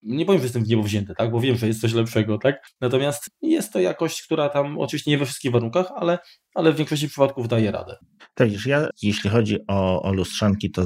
[0.05, 2.71] nie powiem, że jestem w niebo wzięty, tak, bo wiem, że jest coś lepszego, tak,
[2.81, 6.19] natomiast jest to jakość, która tam oczywiście nie we wszystkich warunkach, ale,
[6.55, 7.97] ale w większości przypadków daje radę.
[8.35, 10.83] Tak, już ja, jeśli chodzi o, o lustrzanki, to,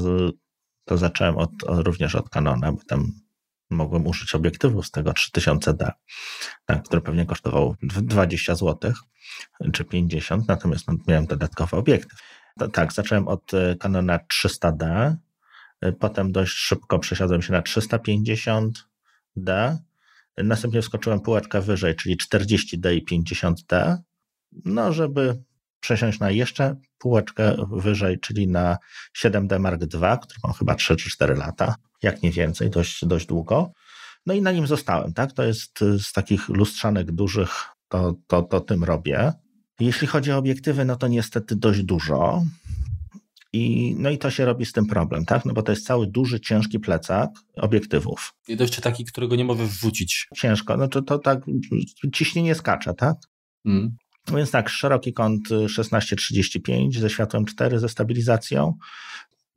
[0.85, 3.11] to zacząłem od, również od Canona, bo tam
[3.69, 5.91] mogłem użyć obiektywu z tego 3000D,
[6.65, 8.93] tak, który pewnie kosztował 20 zł
[9.73, 12.19] czy 50, natomiast no, miałem dodatkowy obiektyw.
[12.59, 15.15] To, tak, zacząłem od e, Canona 300D,
[15.81, 17.61] e, potem dość szybko przesiadłem się na
[19.43, 19.77] 350D,
[20.37, 23.97] następnie wskoczyłem półeczkę wyżej, czyli 40D i 50D,
[24.65, 25.43] no żeby
[25.79, 28.77] przesiąść na jeszcze półeczkę wyżej, czyli na
[29.17, 33.25] 7D Mark II, który mam chyba 3 czy 4 lata jak nie więcej, dość, dość
[33.25, 33.71] długo.
[34.25, 35.33] No i na nim zostałem, tak?
[35.33, 39.33] To jest z takich lustrzanek dużych, to, to, to tym robię.
[39.79, 42.43] Jeśli chodzi o obiektywy, no to niestety dość dużo.
[43.53, 45.45] I, no i to się robi z tym problem, tak?
[45.45, 48.33] No bo to jest cały duży, ciężki plecak obiektywów.
[48.47, 50.27] I jeszcze taki, którego nie możesz wrzucić.
[50.35, 51.39] Ciężko, no to, to tak
[52.13, 53.17] ciśnienie skacze, tak?
[53.65, 53.97] Mm.
[54.35, 58.73] Więc tak, szeroki kąt 16-35 ze światłem 4 ze stabilizacją,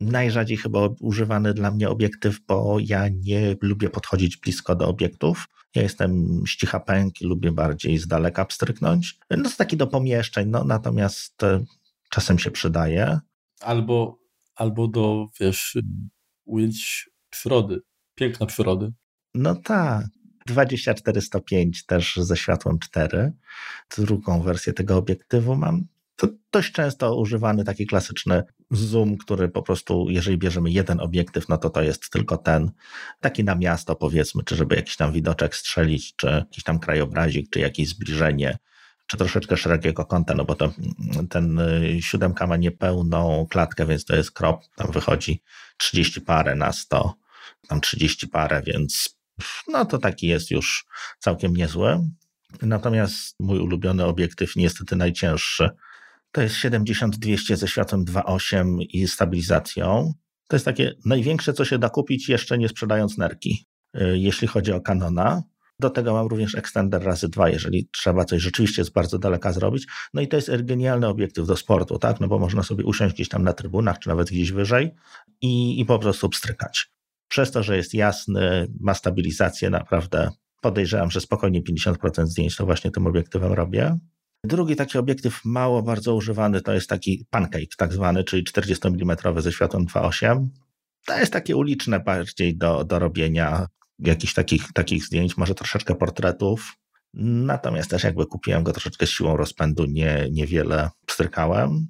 [0.00, 5.48] najrzadziej chyba używany dla mnie obiektyw, bo ja nie lubię podchodzić blisko do obiektów.
[5.74, 9.18] Ja jestem ścicha pęk i lubię bardziej z daleka pstryknąć.
[9.31, 11.64] No to taki do pomieszczeń, no natomiast e,
[12.11, 13.20] czasem się przydaje.
[13.62, 14.18] Albo,
[14.55, 15.79] albo do, wiesz,
[16.44, 17.81] ujęć przyrody,
[18.14, 18.92] piękna przyrody.
[19.35, 20.07] No tak.
[20.46, 23.33] 2405 też ze światłem 4.
[23.96, 25.87] Drugą wersję tego obiektywu mam
[26.22, 31.59] to dość często używany taki klasyczny zoom, który po prostu, jeżeli bierzemy jeden obiektyw, no
[31.59, 32.70] to to jest tylko ten,
[33.20, 37.61] taki na miasto powiedzmy, czy żeby jakiś tam widoczek strzelić, czy jakiś tam krajobrazik, czy
[37.61, 38.59] jakieś zbliżenie,
[39.12, 40.72] czy troszeczkę szerokiego kąta, no bo to
[41.31, 45.42] ten y, siódemka ma niepełną klatkę, więc to jest krop, tam wychodzi
[45.77, 47.14] 30 parę na 100,
[47.68, 49.18] tam 30 parę, więc
[49.68, 50.87] no to taki jest już
[51.18, 52.01] całkiem niezły.
[52.62, 55.70] Natomiast mój ulubiony obiektyw, niestety najcięższy,
[56.33, 60.12] to jest 70-200 ze światłem 2.8 i stabilizacją.
[60.48, 64.72] To jest takie największe, co się da kupić, jeszcze nie sprzedając nerki, y, jeśli chodzi
[64.72, 65.42] o Canona.
[65.81, 69.87] Do tego mam również extender razy dwa, jeżeli trzeba coś rzeczywiście z bardzo daleka zrobić.
[70.15, 72.21] No i to jest genialny obiektyw do sportu, tak?
[72.21, 74.91] No bo można sobie usiąść gdzieś tam na trybunach, czy nawet gdzieś wyżej
[75.41, 76.91] i, i po prostu pstrykać.
[77.29, 80.31] Przez to, że jest jasny, ma stabilizację, naprawdę
[80.61, 83.99] podejrzewam, że spokojnie 50% zdjęć to właśnie tym obiektywem robię.
[84.45, 89.17] Drugi taki obiektyw mało bardzo używany to jest taki pancake tak zwany, czyli 40 mm
[89.37, 90.49] ze światłem 2.8.
[91.07, 93.67] To jest takie uliczne bardziej do, do robienia
[94.07, 96.77] jakichś takich, takich zdjęć, może troszeczkę portretów.
[97.15, 101.88] Natomiast też jakby kupiłem go troszeczkę siłą rozpędu, nie, niewiele pstrykałem.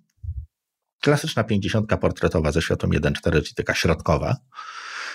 [1.01, 4.37] Klasyczna 50 portretowa ze światłem 1.4, czyli taka środkowa,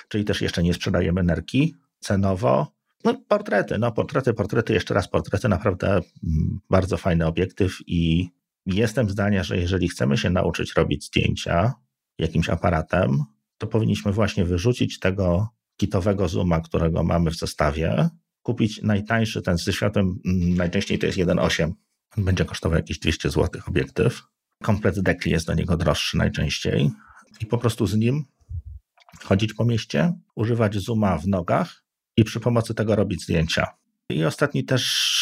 [0.08, 2.78] czyli też jeszcze nie sprzedajemy nerki cenowo.
[3.04, 8.30] No, portrety, no portrety, portrety, jeszcze raz portrety, naprawdę mm, bardzo fajny obiektyw i
[8.66, 11.74] jestem zdania, że jeżeli chcemy się nauczyć robić zdjęcia
[12.18, 13.24] jakimś aparatem,
[13.58, 18.10] to powinniśmy właśnie wyrzucić tego kitowego zooma, którego mamy w zestawie,
[18.42, 21.74] kupić najtańszy, ten ze światłem, mm, najczęściej to jest 1.8,
[22.18, 24.24] będzie kosztował jakieś 200 zł obiektyw.
[24.64, 26.92] Komplet dekli jest do niego droższy najczęściej
[27.40, 28.26] i po prostu z nim
[29.24, 31.84] chodzić po mieście, używać zooma w nogach
[32.18, 33.68] i przy pomocy tego robić zdjęcia.
[34.10, 35.14] I ostatni też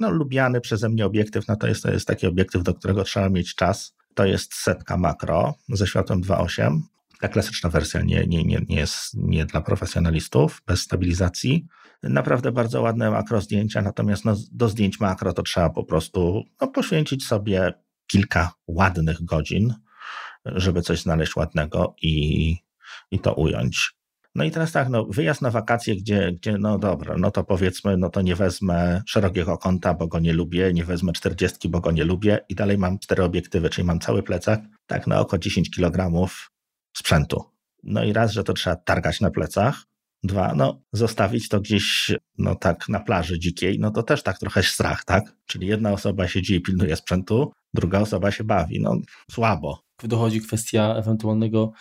[0.00, 3.28] no, lubiany przeze mnie obiektyw, no to jest, to jest taki obiektyw, do którego trzeba
[3.28, 3.94] mieć czas.
[4.14, 6.80] To jest setka makro ze światłem 2.8.
[7.22, 11.66] Ta klasyczna wersja nie, nie, nie, nie jest nie dla profesjonalistów, bez stabilizacji.
[12.02, 16.68] Naprawdę bardzo ładne makro zdjęcia, natomiast no, do zdjęć makro to trzeba po prostu no,
[16.68, 17.72] poświęcić sobie
[18.06, 19.74] kilka ładnych godzin,
[20.44, 22.56] żeby coś znaleźć ładnego i,
[23.10, 23.92] i to ująć.
[24.34, 27.96] No i teraz tak, no, wyjazd na wakacje, gdzie, gdzie, no dobra, no to powiedzmy,
[27.96, 31.90] no to nie wezmę szerokiego kąta, bo go nie lubię, nie wezmę 40, bo go
[31.90, 35.70] nie lubię i dalej mam cztery obiektywy, czyli mam cały plecak, tak na oko 10
[35.70, 36.10] kg
[36.92, 37.44] sprzętu.
[37.82, 39.86] No i raz, że to trzeba targać na plecach,
[40.24, 44.62] Dwa, no zostawić to gdzieś, no tak na plaży dzikiej, no to też tak trochę
[44.62, 45.36] strach, tak?
[45.46, 48.96] Czyli jedna osoba siedzi i pilnuje sprzętu, druga osoba się bawi, no
[49.30, 49.82] słabo.
[50.04, 51.72] Dochodzi kwestia ewentualnego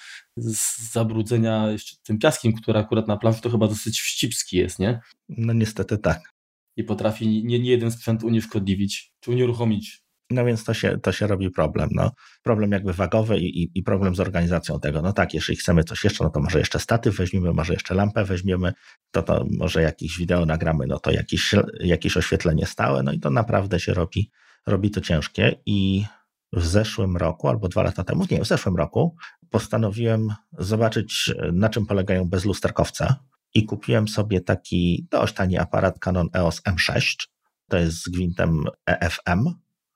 [0.92, 5.00] zabrudzenia jeszcze tym piaskiem, który akurat na plaży to chyba dosyć wścibski jest, nie?
[5.30, 6.34] No niestety tak.
[6.78, 10.01] I potrafi nie, nie jeden sprzęt unieszkodliwić, czy unieruchomić
[10.32, 11.90] no więc to się, to się robi problem.
[11.92, 12.12] No.
[12.44, 15.02] Problem jakby wagowy i, i, i, problem z organizacją tego.
[15.02, 18.26] No tak, jeśli chcemy coś jeszcze, no to może jeszcze statyw weźmiemy, może jeszcze lampę
[18.26, 18.74] weźmiemy,
[19.12, 23.30] to, to może jakieś wideo nagramy, no to jakieś, jakieś oświetlenie stałe, no i to
[23.30, 24.32] naprawdę się robi,
[24.68, 26.06] robi to ciężkie i
[26.54, 29.16] w zeszłym roku, albo dwa lata temu, nie, w zeszłym roku
[29.50, 33.16] postanowiłem zobaczyć, na czym polegają bezlusterkowce
[33.54, 37.28] i kupiłem sobie taki dość tani aparat Canon EOS M6,
[37.70, 39.54] to jest z gwintem EFM,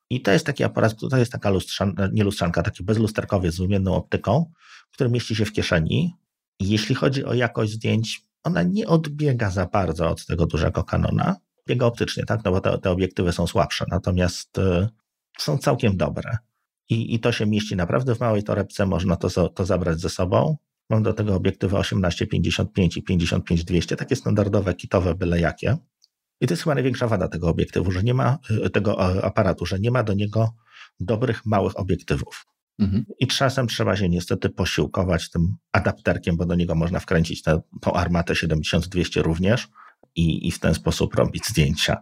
[0.10, 3.96] i to jest taki aparat, to jest taka lustrzanka, nie lustrzanka, taki bezlusterkowiec z wymienną
[3.96, 4.52] optyką,
[4.92, 6.16] który mieści się w kieszeni.
[6.60, 11.36] Jeśli chodzi o jakość zdjęć, ona nie odbiega za bardzo od tego dużego kanona.
[11.68, 12.44] Biega optycznie, tak?
[12.46, 14.88] No bo te, te obiektywy są słabsze, natomiast y,
[15.38, 16.38] są całkiem dobre.
[16.90, 20.58] I, I to się mieści naprawdę w małej torebce, można to, to zabrać ze sobą.
[20.90, 25.78] Mam do tego obiektywy 18-55 i 55-200, takie standardowe, kitowe, byle jakie.
[26.42, 29.80] I to jest chyba największa wada tego obiektywu, że nie ma y, tego aparatu, że
[29.80, 30.54] nie ma do niego
[31.00, 32.46] dobrych, małych obiektywów.
[32.80, 33.06] Mhm.
[33.20, 37.94] I czasem trzeba się niestety posiłkować tym adapterkiem, bo do niego można wkręcić tę, tą
[37.94, 39.68] armatę 70-200 również
[40.16, 41.98] i, i w ten sposób robić zdjęcia.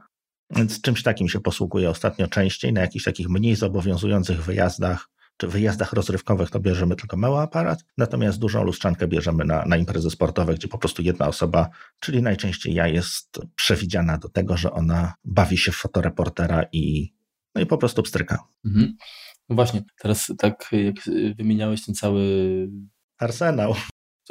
[0.55, 5.93] Więc czymś takim się posługuję ostatnio częściej, na jakichś takich mniej zobowiązujących wyjazdach czy wyjazdach
[5.93, 10.67] rozrywkowych to bierzemy tylko mały aparat, natomiast dużą lustrzankę bierzemy na, na imprezy sportowe, gdzie
[10.67, 11.69] po prostu jedna osoba,
[11.99, 17.13] czyli najczęściej ja, jest przewidziana do tego, że ona bawi się w fotoreportera i,
[17.55, 18.39] no i po prostu pstryka.
[18.65, 18.95] Mhm.
[19.49, 20.95] No właśnie, teraz tak jak
[21.37, 22.23] wymieniałeś ten cały
[23.19, 23.75] arsenał.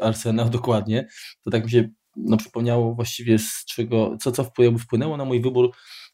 [0.02, 1.08] Arsenał, dokładnie,
[1.44, 5.70] to tak mi się no, przypomniało właściwie z czego, co, co wpłynęło na mój wybór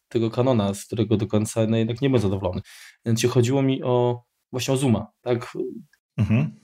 [0.09, 2.61] tego kanona, z którego do końca no, jednak nie byłem zadowolony.
[3.07, 4.23] Więc chodziło mi o
[4.53, 5.57] właśnie o Zooma, tak?
[6.17, 6.61] Mhm.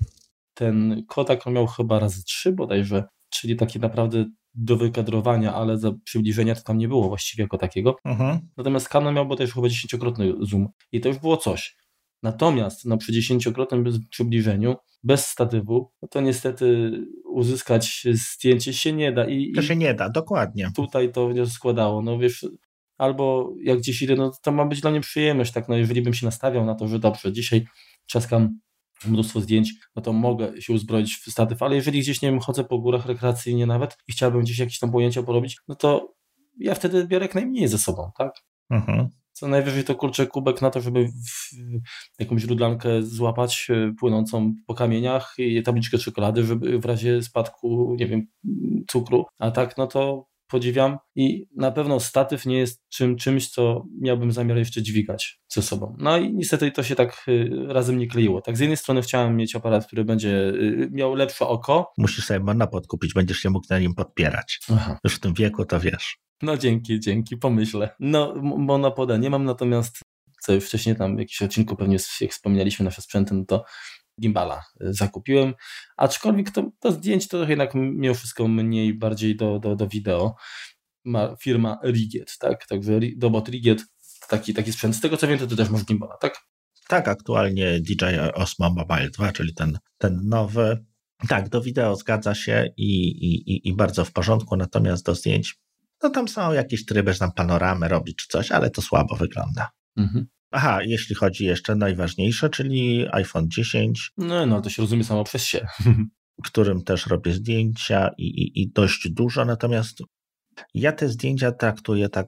[0.55, 6.55] Ten Kodak miał chyba razy trzy bodajże, czyli takie naprawdę do wykadrowania, ale za przybliżenia
[6.55, 7.97] to tam nie było właściwie jako takiego.
[8.05, 8.39] Mhm.
[8.57, 11.77] Natomiast Canon miał bodajże chyba dziesięciokrotny zoom i to już było coś.
[12.23, 16.93] Natomiast no, przy dziesięciokrotnym przybliżeniu, bez statywu, no to niestety
[17.25, 19.25] uzyskać zdjęcie się nie da.
[19.29, 20.71] I, to się nie da, dokładnie.
[20.77, 22.03] Tutaj to składało.
[22.03, 22.47] No wiesz,
[22.99, 26.15] albo jak gdzieś idę, no to ma być dla mnie przyjemność, tak, no jeżeli bym
[26.15, 27.67] się nastawiał na to, że dobrze, dzisiaj
[28.07, 28.59] trzaskam
[29.07, 32.65] mnóstwo zdjęć, no to mogę się uzbroić w statyw, ale jeżeli gdzieś, nie wiem, chodzę
[32.65, 36.15] po górach rekreacyjnie nawet i chciałbym gdzieś jakieś tam pojęcia porobić, no to
[36.59, 38.33] ja wtedy biorę jak najmniej ze sobą, tak?
[38.71, 39.09] Mhm.
[39.33, 41.09] Co najwyżej to kurczę kubek na to, żeby
[42.19, 48.07] jakąś źródlankę złapać e, płynącą po kamieniach i tabliczkę czekolady, żeby w razie spadku, nie
[48.07, 48.27] wiem,
[48.89, 53.85] cukru, a tak, no to podziwiam i na pewno statyw nie jest czym, czymś, co
[54.01, 55.97] miałbym zamiar jeszcze dźwigać ze sobą.
[55.99, 58.41] No i niestety to się tak y, razem nie kleiło.
[58.41, 61.93] Tak z jednej strony chciałem mieć aparat, który będzie y, miał lepsze oko.
[61.99, 64.61] Musisz sobie monopod kupić, będziesz się mógł na nim podpierać.
[64.73, 64.99] Aha.
[65.05, 66.17] Już w tym wieku to wiesz.
[66.43, 67.95] No dzięki, dzięki, pomyślę.
[68.01, 70.01] No monopoda nie mam, natomiast
[70.41, 73.65] co już wcześniej tam w jakimś odcinku pewnie jak wspomnieliśmy nasze sprzęty, no to
[74.21, 75.55] gimbala y, zakupiłem,
[75.97, 80.35] aczkolwiek to, to zdjęć to jednak mimo wszystko mniej bardziej do, do, do wideo.
[81.05, 82.67] Ma firma Riget, tak?
[82.67, 83.85] Także Dobot Riget,
[84.29, 84.97] taki, taki sprzęt.
[84.97, 86.41] Z tego co wiem, to ty też masz gimbala, tak?
[86.89, 90.85] Tak, aktualnie DJI Osmo Mobile 2, czyli ten, ten nowy.
[91.29, 95.57] Tak, do wideo zgadza się i, i, i bardzo w porządku, natomiast do zdjęć,
[96.03, 99.71] no tam są jakieś tryby, że tam panoramę robić czy coś, ale to słabo wygląda.
[99.97, 100.27] Mhm.
[100.57, 104.13] Aha, jeśli chodzi jeszcze najważniejsze, czyli iPhone 10.
[104.17, 105.67] No, no to się rozumie samo przez się.
[106.45, 109.99] Którym też robię zdjęcia i, i, i dość dużo, natomiast
[110.75, 112.27] ja te zdjęcia traktuję tak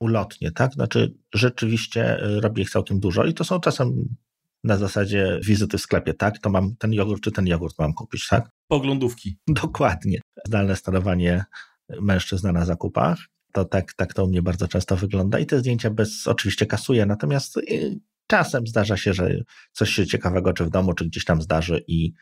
[0.00, 0.72] ulotnie, tak?
[0.72, 4.08] Znaczy rzeczywiście y, robię ich całkiem dużo i to są czasem
[4.64, 6.38] na zasadzie wizyty w sklepie, tak?
[6.38, 8.50] To mam ten jogurt czy ten jogurt mam kupić, tak?
[8.68, 9.36] Poglądówki.
[9.46, 10.20] Dokładnie.
[10.46, 11.44] Zdalne sterowanie
[12.00, 13.18] mężczyzna na zakupach
[13.52, 17.06] to tak, tak to u mnie bardzo często wygląda i te zdjęcia bez oczywiście kasuję,
[17.06, 19.36] natomiast y, czasem zdarza się, że
[19.72, 22.12] coś się ciekawego czy w domu, czy gdzieś tam zdarzy i,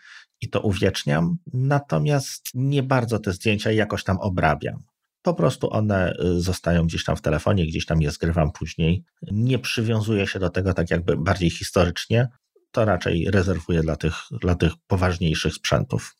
[0.40, 4.83] i to uwieczniam, natomiast nie bardzo te zdjęcia jakoś tam obrabiam.
[5.23, 9.05] Po prostu one y, zostają gdzieś tam w telefonie, gdzieś tam je zgrywam później.
[9.33, 12.29] Nie przywiązuję się do tego tak jakby bardziej historycznie,
[12.71, 16.16] to raczej rezerwuję dla tych, dla tych poważniejszych sprzętów.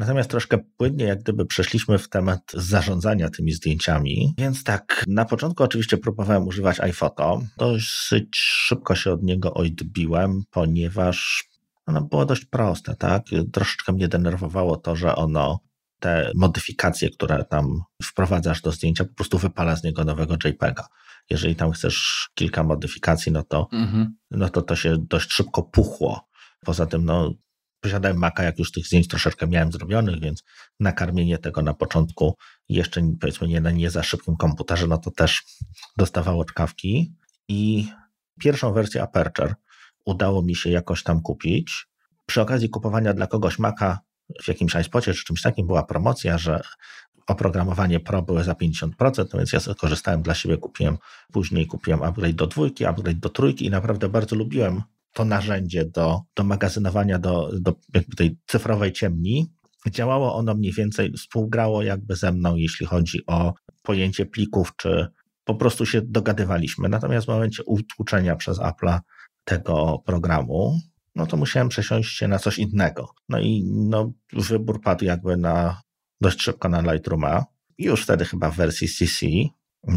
[0.00, 4.34] Natomiast troszkę płynnie, jak gdyby przeszliśmy w temat zarządzania tymi zdjęciami.
[4.38, 7.42] Więc tak, na początku oczywiście próbowałem używać iPhoto.
[7.56, 11.44] Dosyć szybko się od niego odbiłem, ponieważ
[11.86, 13.22] ono było dość proste, tak?
[13.52, 15.60] Troszeczkę mnie denerwowało to, że ono
[15.98, 20.86] te modyfikacje, które tam wprowadzasz do zdjęcia, po prostu wypala z niego nowego JPEGa.
[21.30, 24.14] Jeżeli tam chcesz kilka modyfikacji, no to, mhm.
[24.30, 26.28] no to to się dość szybko puchło.
[26.64, 27.34] Poza tym, no,
[27.80, 30.44] posiadałem Maca, jak już tych zdjęć troszeczkę miałem zrobionych, więc
[30.80, 32.36] nakarmienie tego na początku
[32.68, 35.42] jeszcze powiedzmy nie na nie za szybkim komputerze, no to też
[35.96, 37.14] dostawało czkawki.
[37.48, 37.88] I
[38.40, 39.54] pierwszą wersję Aperture
[40.04, 41.86] udało mi się jakoś tam kupić.
[42.26, 43.98] Przy okazji kupowania dla kogoś Maca
[44.42, 46.60] w jakimś iSpocie czy czymś takim była promocja, że
[47.26, 50.98] oprogramowanie Pro były za 50%, no więc ja korzystałem dla siebie, kupiłem,
[51.32, 56.20] później kupiłem upgrade do dwójki, upgrade do trójki i naprawdę bardzo lubiłem to narzędzie do,
[56.36, 59.52] do magazynowania, do, do jakby tej cyfrowej ciemni.
[59.90, 65.06] Działało ono mniej więcej, współgrało jakby ze mną, jeśli chodzi o pojęcie plików, czy
[65.44, 66.88] po prostu się dogadywaliśmy.
[66.88, 68.98] Natomiast w momencie utłuczenia przez Apple'a
[69.44, 70.80] tego programu,
[71.14, 73.08] no to musiałem przesiąść się na coś innego.
[73.28, 75.82] No i no, wybór padł jakby na
[76.20, 77.44] dość szybko na Lightrooma.
[77.78, 79.26] Już wtedy chyba w wersji CC,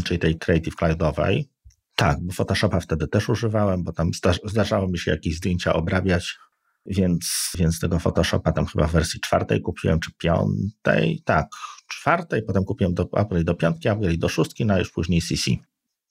[0.04, 1.50] czyli tej Creative Cloudowej.
[1.94, 4.10] Tak, bo Photoshopa wtedy też używałem, bo tam
[4.44, 6.38] zdarzało mi się jakieś zdjęcia obrabiać,
[6.86, 11.46] więc, więc tego Photoshopa tam chyba w wersji czwartej kupiłem, czy piątej, tak,
[11.88, 15.50] czwartej, potem kupiłem do, upgrade do piątki, upgrade do szóstki, no a już później CC.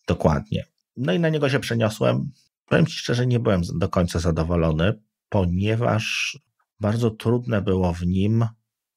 [0.08, 0.66] Dokładnie.
[0.98, 2.32] No i na niego się przeniosłem.
[2.66, 4.94] Powiem Ci szczerze, nie byłem do końca zadowolony,
[5.30, 6.38] ponieważ
[6.80, 8.46] bardzo trudne było w nim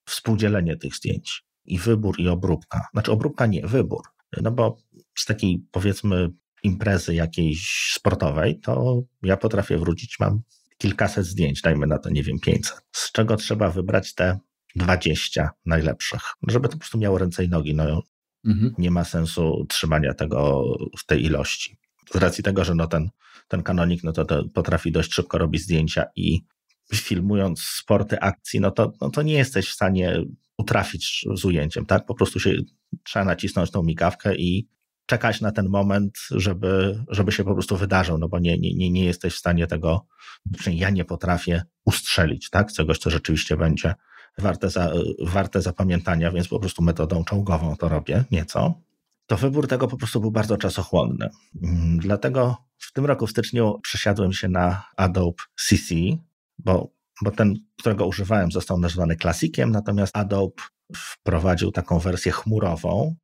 [0.04, 2.80] współdzielenie tych zdjęć i wybór i obróbka.
[2.92, 4.02] Znaczy obróbka nie, wybór.
[4.42, 4.76] No bo
[5.14, 6.30] z takiej powiedzmy
[6.66, 10.40] imprezy jakiejś sportowej, to ja potrafię wrócić, mam
[10.78, 14.38] kilkaset zdjęć, dajmy na to, nie wiem, 500, z czego trzeba wybrać te
[14.76, 17.74] 20 najlepszych, żeby to po prostu miało ręce i nogi.
[17.74, 18.02] No,
[18.44, 18.74] mhm.
[18.78, 20.64] Nie ma sensu trzymania tego
[20.98, 21.76] w tej ilości.
[22.14, 23.10] Z racji tego, że no ten,
[23.48, 26.40] ten kanonik no to, to potrafi dość szybko robić zdjęcia i
[26.94, 30.22] filmując sporty akcji, no to, no to nie jesteś w stanie
[30.58, 32.06] utrafić z ujęciem, tak?
[32.06, 32.52] Po prostu się
[33.04, 34.68] trzeba nacisnąć tą migawkę i
[35.06, 39.04] czekać na ten moment, żeby, żeby się po prostu wydarzył, no bo nie, nie, nie
[39.04, 40.06] jesteś w stanie tego,
[40.58, 42.72] przynajmniej ja nie potrafię ustrzelić, tak?
[42.72, 43.94] Czegoś, co rzeczywiście będzie
[44.38, 48.74] warte, za, warte zapamiętania, więc po prostu metodą czołgową to robię nieco.
[49.26, 51.28] To wybór tego po prostu był bardzo czasochłonny.
[51.62, 55.94] Mm, dlatego w tym roku w styczniu przesiadłem się na Adobe CC,
[56.58, 56.92] bo,
[57.22, 60.62] bo ten, którego używałem, został nazwany klasikiem, natomiast Adobe
[60.96, 63.16] wprowadził taką wersję chmurową,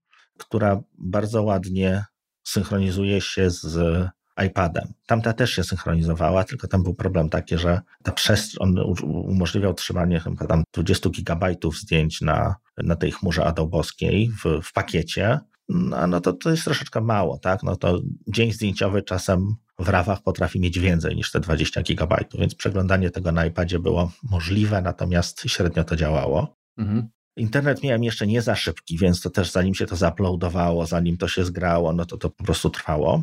[0.44, 2.04] która bardzo ładnie
[2.44, 4.08] synchronizuje się z
[4.46, 4.92] iPadem.
[5.06, 10.20] Tamta też się synchronizowała, tylko tam był problem taki, że ta przestrzeń, on umożliwiał trzymanie
[10.20, 15.40] chyba tam 20 gigabajtów zdjęć na, na tej chmurze adobowskiej w, w pakiecie.
[15.68, 17.62] No, no to, to jest troszeczkę mało, tak?
[17.62, 22.54] No to dzień zdjęciowy czasem w rawach potrafi mieć więcej niż te 20 gigabajtów, więc
[22.54, 26.56] przeglądanie tego na iPadzie było możliwe, natomiast średnio to działało.
[26.78, 27.08] Mhm.
[27.36, 31.28] Internet miałem jeszcze nie za szybki, więc to też zanim się to zaploadowało, zanim to
[31.28, 33.22] się zgrało, no to to po prostu trwało.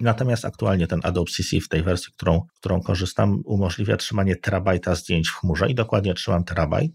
[0.00, 5.28] Natomiast aktualnie ten Adobe CC w tej wersji, którą, którą korzystam, umożliwia trzymanie terabajta zdjęć
[5.28, 6.92] w chmurze i dokładnie trzymam terabajt.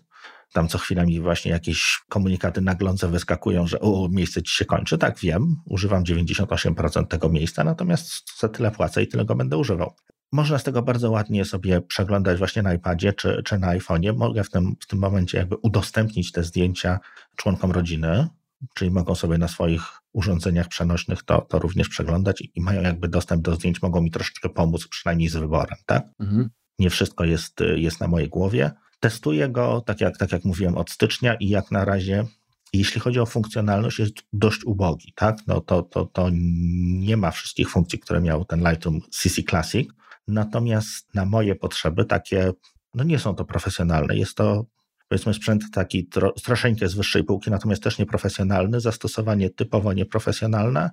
[0.54, 4.97] Tam co chwila mi właśnie jakieś komunikaty naglące wyskakują, że o, miejsce ci się kończy.
[4.97, 9.93] Tak, wiem, używam 98% tego miejsca, natomiast za tyle płacę i tyle go będę używał.
[10.32, 14.17] Można z tego bardzo ładnie sobie przeglądać właśnie na iPadzie czy, czy na iPhone'ie.
[14.17, 17.00] Mogę w tym, w tym momencie jakby udostępnić te zdjęcia
[17.36, 18.28] członkom rodziny,
[18.74, 19.82] czyli mogą sobie na swoich
[20.13, 24.50] urządzeniach przenośnych to, to również przeglądać i mają jakby dostęp do zdjęć, mogą mi troszeczkę
[24.50, 26.04] pomóc, przynajmniej z wyborem, tak?
[26.20, 26.50] Mhm.
[26.80, 28.72] Nie wszystko jest, jest na mojej głowie.
[29.00, 32.26] Testuję go, tak jak, tak jak mówiłem, od stycznia i jak na razie,
[32.74, 35.38] jeśli chodzi o funkcjonalność, jest dość ubogi, tak?
[35.48, 39.89] No to, to, to nie ma wszystkich funkcji, które miał ten Lightroom CC Classic,
[40.27, 42.51] Natomiast na moje potrzeby takie,
[42.93, 44.65] no nie są to profesjonalne, jest to
[45.10, 50.89] powiedzmy sprzęt taki tro, troszeczkę z wyższej półki, natomiast też nieprofesjonalny, zastosowanie typowo nieprofesjonalne,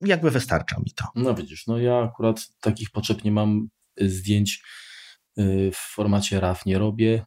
[0.00, 1.04] jakby wystarcza mi to.
[1.14, 3.68] No widzisz, no ja akurat takich potrzeb nie mam,
[4.00, 4.62] zdjęć
[5.38, 7.24] y, w formacie RAW nie robię,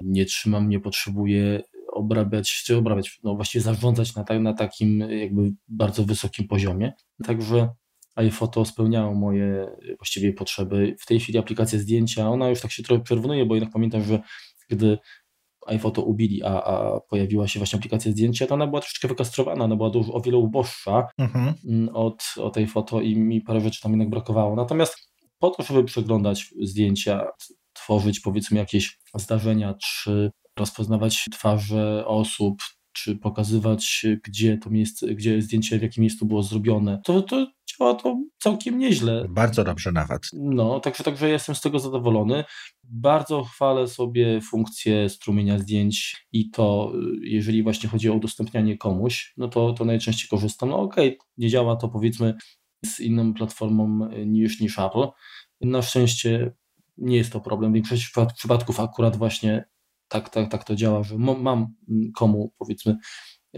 [0.00, 6.04] nie trzymam, nie potrzebuję obrabiać, czy obrabiać, no właściwie zarządzać na, na takim jakby bardzo
[6.04, 6.92] wysokim poziomie.
[7.24, 7.68] Także
[8.16, 10.96] iPhoto spełniało moje właściwie potrzeby.
[11.00, 14.20] W tej chwili aplikacja zdjęcia, ona już tak się trochę przerwnuje, bo jednak pamiętam, że
[14.70, 14.98] gdy
[15.66, 19.76] iPhoto ubili, a, a pojawiła się właśnie aplikacja zdjęcia, to ona była troszeczkę wykastrowana, ona
[19.76, 21.54] była dużo, o wiele uboższa mhm.
[21.64, 24.56] Mm, od, od tej foto i mi parę rzeczy tam jednak brakowało.
[24.56, 27.26] Natomiast po to, żeby przeglądać zdjęcia,
[27.72, 32.56] tworzyć powiedzmy jakieś zdarzenia, czy rozpoznawać twarze osób,
[32.96, 37.94] czy pokazywać, gdzie to miejsce, gdzie zdjęcie w jakim miejscu było zrobione, to, to działa
[37.94, 39.26] to całkiem nieźle.
[39.28, 40.22] Bardzo dobrze nawet.
[40.32, 42.44] No, także, także jestem z tego zadowolony.
[42.84, 49.48] Bardzo chwalę sobie funkcję strumienia zdjęć i to, jeżeli właśnie chodzi o udostępnianie komuś, no
[49.48, 50.68] to, to najczęściej korzystam.
[50.68, 52.34] No okej, okay, nie działa to powiedzmy
[52.84, 55.06] z inną platformą niż, niż Apple.
[55.60, 56.52] Na szczęście
[56.98, 57.70] nie jest to problem.
[57.70, 59.64] W większości przypadków akurat właśnie
[60.08, 61.66] tak, tak, tak to działa, że mam
[62.14, 62.96] komu powiedzmy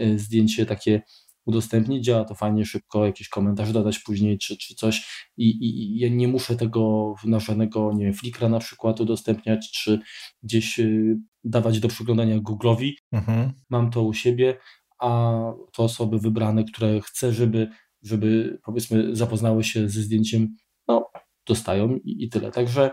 [0.01, 1.01] y, zdjęcie takie
[1.45, 5.99] udostępnić, działa to fajnie, szybko, jakiś komentarz dodać później czy, czy coś i, i, i
[5.99, 9.99] ja nie muszę tego na żadnego, nie wiem, Flickra na przykład udostępniać, czy
[10.43, 12.91] gdzieś y, dawać do przeglądania Google'owi.
[13.11, 13.53] Mhm.
[13.69, 14.57] Mam to u siebie,
[14.99, 15.41] a
[15.73, 17.69] to osoby wybrane, które chcę, żeby,
[18.01, 20.55] żeby powiedzmy zapoznały się ze zdjęciem,
[20.87, 21.09] no
[21.47, 22.51] dostają i, i tyle.
[22.51, 22.91] Także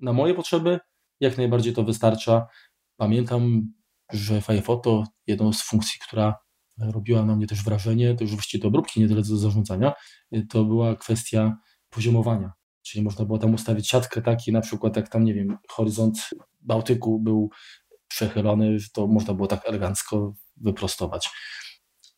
[0.00, 0.80] na moje potrzeby
[1.20, 2.46] jak najbardziej to wystarcza.
[2.96, 3.72] Pamiętam,
[4.12, 6.34] że Firefoto, jedną z funkcji, która
[6.78, 9.92] robiła na mnie też wrażenie, to już właściwie do obróbki, nie tyle do zarządzania,
[10.48, 11.56] to była kwestia
[11.90, 12.52] poziomowania.
[12.82, 16.30] Czyli można było tam ustawić siatkę taki, na przykład jak tam, nie wiem, horyzont
[16.60, 17.50] Bałtyku był
[18.08, 21.30] przechylony, to można było tak elegancko wyprostować.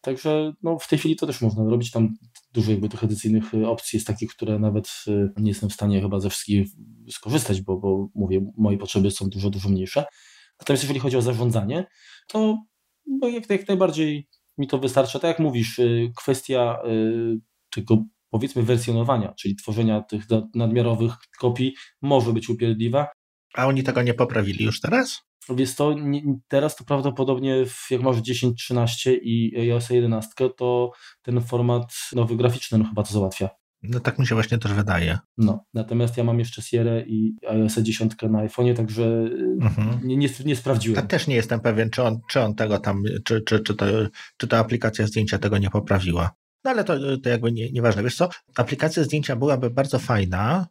[0.00, 1.90] Także no, w tej chwili to też można robić.
[1.90, 2.14] Tam
[2.52, 6.20] dużo jakby tych edycyjnych opcji jest takich, które nawet y, nie jestem w stanie chyba
[6.20, 6.68] ze wszystkich
[7.10, 10.04] skorzystać, bo, bo mówię, moje potrzeby są dużo, dużo mniejsze.
[10.61, 11.86] Natomiast jeżeli chodzi o zarządzanie,
[12.28, 12.59] to
[13.06, 14.28] no jak, jak najbardziej
[14.59, 15.18] mi to wystarcza.
[15.18, 17.40] Tak jak mówisz, y, kwestia y,
[17.70, 23.09] tego powiedzmy wersjonowania, czyli tworzenia tych nadmiarowych kopii może być upierdliwa.
[23.54, 25.22] A oni tego nie poprawili już teraz?
[25.50, 25.94] Więc to
[26.48, 30.90] teraz to prawdopodobnie jak masz 10, 13 i iOS 11, to
[31.22, 33.48] ten format nowy graficzny no chyba to załatwia.
[33.82, 35.18] No tak mi się właśnie też wydaje.
[35.36, 39.04] No, natomiast ja mam jeszcze Sierra i iOS 10 na iPhone'ie, także
[39.60, 40.00] mhm.
[40.04, 40.96] nie, nie, nie, sprawdziłem.
[40.96, 43.86] Ja też nie jestem pewien, czy on, czy on tego tam, czy, czy, czy, to,
[44.36, 46.30] czy ta aplikacja zdjęcia tego nie poprawiła.
[46.64, 48.02] No ale to, to jakby nie, nieważne.
[48.02, 50.66] Wiesz co, aplikacja zdjęcia byłaby bardzo fajna,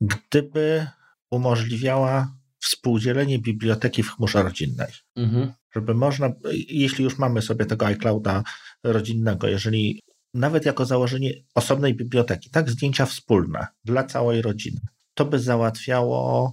[0.00, 0.86] gdyby
[1.30, 4.92] umożliwiała współdzielenie biblioteki w chmurze rodzinnej.
[5.16, 5.52] Mhm.
[5.74, 6.32] Żeby można,
[6.68, 8.42] jeśli już mamy sobie tego iClouda
[8.84, 10.02] rodzinnego, jeżeli
[10.34, 14.80] nawet jako założenie osobnej biblioteki, tak, zdjęcia wspólne dla całej rodziny,
[15.14, 16.52] to by załatwiało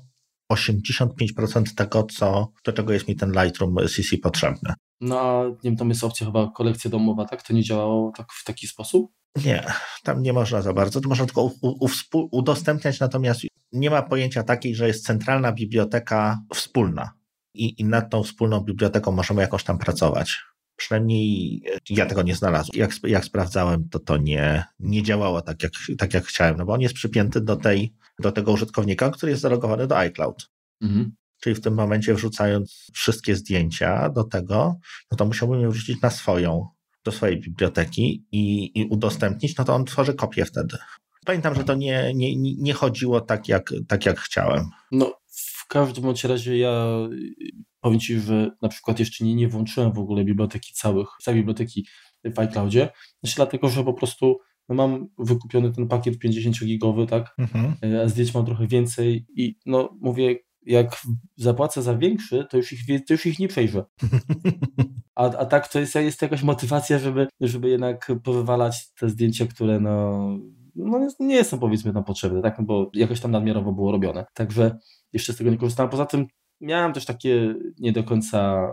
[0.53, 4.73] 85% tego, co, do czego jest mi ten Lightroom CC potrzebny.
[5.01, 7.43] No a nie wiem, tam jest opcja chyba kolekcja domowa, tak?
[7.43, 9.11] To nie działało tak w taki sposób?
[9.45, 9.65] Nie,
[10.03, 11.01] tam nie można za bardzo.
[11.01, 11.89] To można tylko u, u,
[12.31, 17.11] udostępniać, natomiast nie ma pojęcia takiej, że jest centralna biblioteka wspólna
[17.53, 20.39] i, i nad tą wspólną biblioteką możemy jakoś tam pracować.
[20.75, 22.79] Przynajmniej ja tego nie znalazłem.
[22.79, 26.73] Jak, jak sprawdzałem, to to nie, nie działało tak jak, tak, jak chciałem, no bo
[26.73, 30.49] on jest przypięty do, tej, do tego użytkownika, który jest zalogowany do iCloud.
[30.81, 31.15] Mhm.
[31.41, 34.79] Czyli w tym momencie wrzucając wszystkie zdjęcia do tego,
[35.11, 36.67] no to musiałbym je wrzucić na swoją,
[37.03, 40.77] do swojej biblioteki i, i udostępnić, no to on tworzy kopię wtedy.
[41.25, 44.69] Pamiętam, że to nie, nie, nie chodziło tak jak, tak, jak chciałem.
[44.91, 45.13] No,
[45.65, 46.97] w każdym bądź razie ja
[47.85, 51.87] powiem Ci, że na przykład jeszcze nie, nie włączyłem w ogóle biblioteki całych, całej biblioteki
[52.23, 52.89] w iCloudzie,
[53.23, 54.37] znaczy dlatego, że po prostu
[54.69, 57.75] no mam wykupiony ten pakiet 50-gigowy, tak, mhm.
[57.83, 61.01] E, a zdjęć mam trochę więcej i no mówię, jak
[61.35, 63.85] zapłacę za większy, to już ich, to już ich nie przejrzę.
[65.15, 69.79] A, a tak to jest, jest jakaś motywacja, żeby, żeby jednak powywalać te zdjęcia, które
[69.79, 70.27] no,
[70.75, 72.59] no nie są powiedzmy tam potrzebne, tak?
[72.59, 74.25] No bo jakoś tam nadmiarowo było robione.
[74.33, 74.77] Także
[75.13, 75.89] jeszcze z tego nie korzystałem.
[75.89, 76.27] Poza tym
[76.65, 78.67] miałem też takie nie do końca,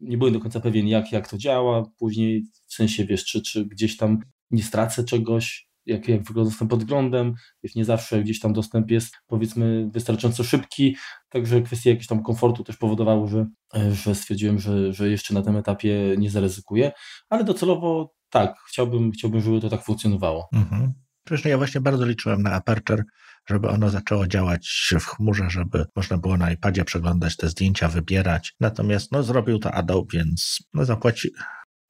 [0.00, 1.82] nie byłem do końca pewien, jak, jak to działa.
[1.98, 4.18] Później w sensie wiesz, czy, czy gdzieś tam
[4.50, 9.14] nie stracę czegoś, jak, jak wygląda tym podglądem, wiesz, nie zawsze gdzieś tam dostęp jest
[9.26, 10.96] powiedzmy wystarczająco szybki,
[11.28, 13.46] także kwestie jakiegoś tam komfortu też powodowały, że,
[13.92, 16.92] że stwierdziłem, że, że jeszcze na tym etapie nie zaryzykuję,
[17.28, 20.48] ale docelowo tak, chciałbym, chciałbym żeby to tak funkcjonowało.
[20.52, 20.92] Mhm.
[21.24, 23.04] Przecież ja właśnie bardzo liczyłem na Aperture,
[23.46, 28.54] żeby ono zaczęło działać w chmurze, żeby można było na iPadzie przeglądać te zdjęcia, wybierać.
[28.60, 31.30] Natomiast no, zrobił to Adobe, więc no, zapłaci.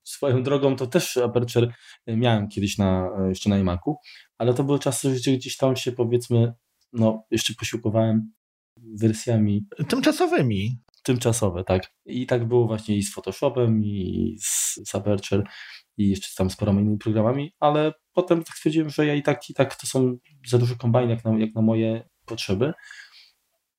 [0.04, 1.74] Swoją drogą to też Aperture
[2.06, 3.96] miałem kiedyś na, jeszcze na iMacu,
[4.38, 6.52] ale to były czasy, gdzie gdzieś tam się powiedzmy,
[6.92, 8.32] no jeszcze posiłkowałem
[9.00, 10.78] wersjami tymczasowymi.
[11.02, 11.82] Tymczasowe, tak.
[12.06, 15.44] I tak było właśnie i z Photoshopem, i z, z Aperture,
[15.96, 19.50] i jeszcze tam z paroma innymi programami, ale potem tak stwierdziłem, że ja i tak,
[19.50, 22.72] i tak to są za duże kombajny jak na, jak na moje potrzeby.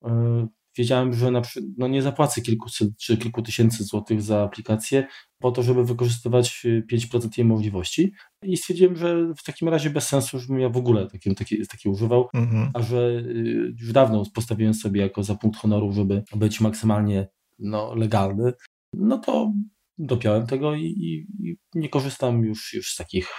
[0.06, 1.42] E, wiedziałem, że na,
[1.78, 5.08] no nie zapłacę kilkuset czy kilku tysięcy złotych za aplikację
[5.40, 8.14] po to, żeby wykorzystywać 5% jej możliwości
[8.44, 11.90] i stwierdziłem, że w takim razie bez sensu, żebym ja w ogóle taki, taki, taki
[11.90, 12.72] używał, mhm.
[12.74, 17.28] a że y, już dawno postawiłem sobie jako za punkt honoru, żeby być maksymalnie
[17.60, 18.54] no, legalny,
[18.94, 19.54] no to
[19.98, 23.30] dopiąłem tego i, i, i, nie korzystam już, już z takich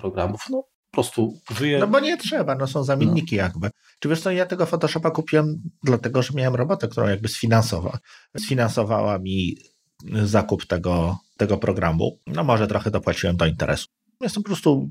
[0.00, 0.40] programów.
[0.50, 1.78] No, po prostu żyję.
[1.78, 3.42] No bo nie trzeba, no są zamienniki no.
[3.42, 3.70] jakby.
[4.00, 7.98] Czy wiesz co, ja tego Photoshopa kupiłem dlatego, że miałem robotę, którą jakby sfinansowa,
[8.38, 9.56] sfinansowała mi
[10.24, 12.18] zakup tego, tego programu.
[12.26, 13.86] No może trochę dopłaciłem do interesu.
[14.20, 14.90] Jestem po prostu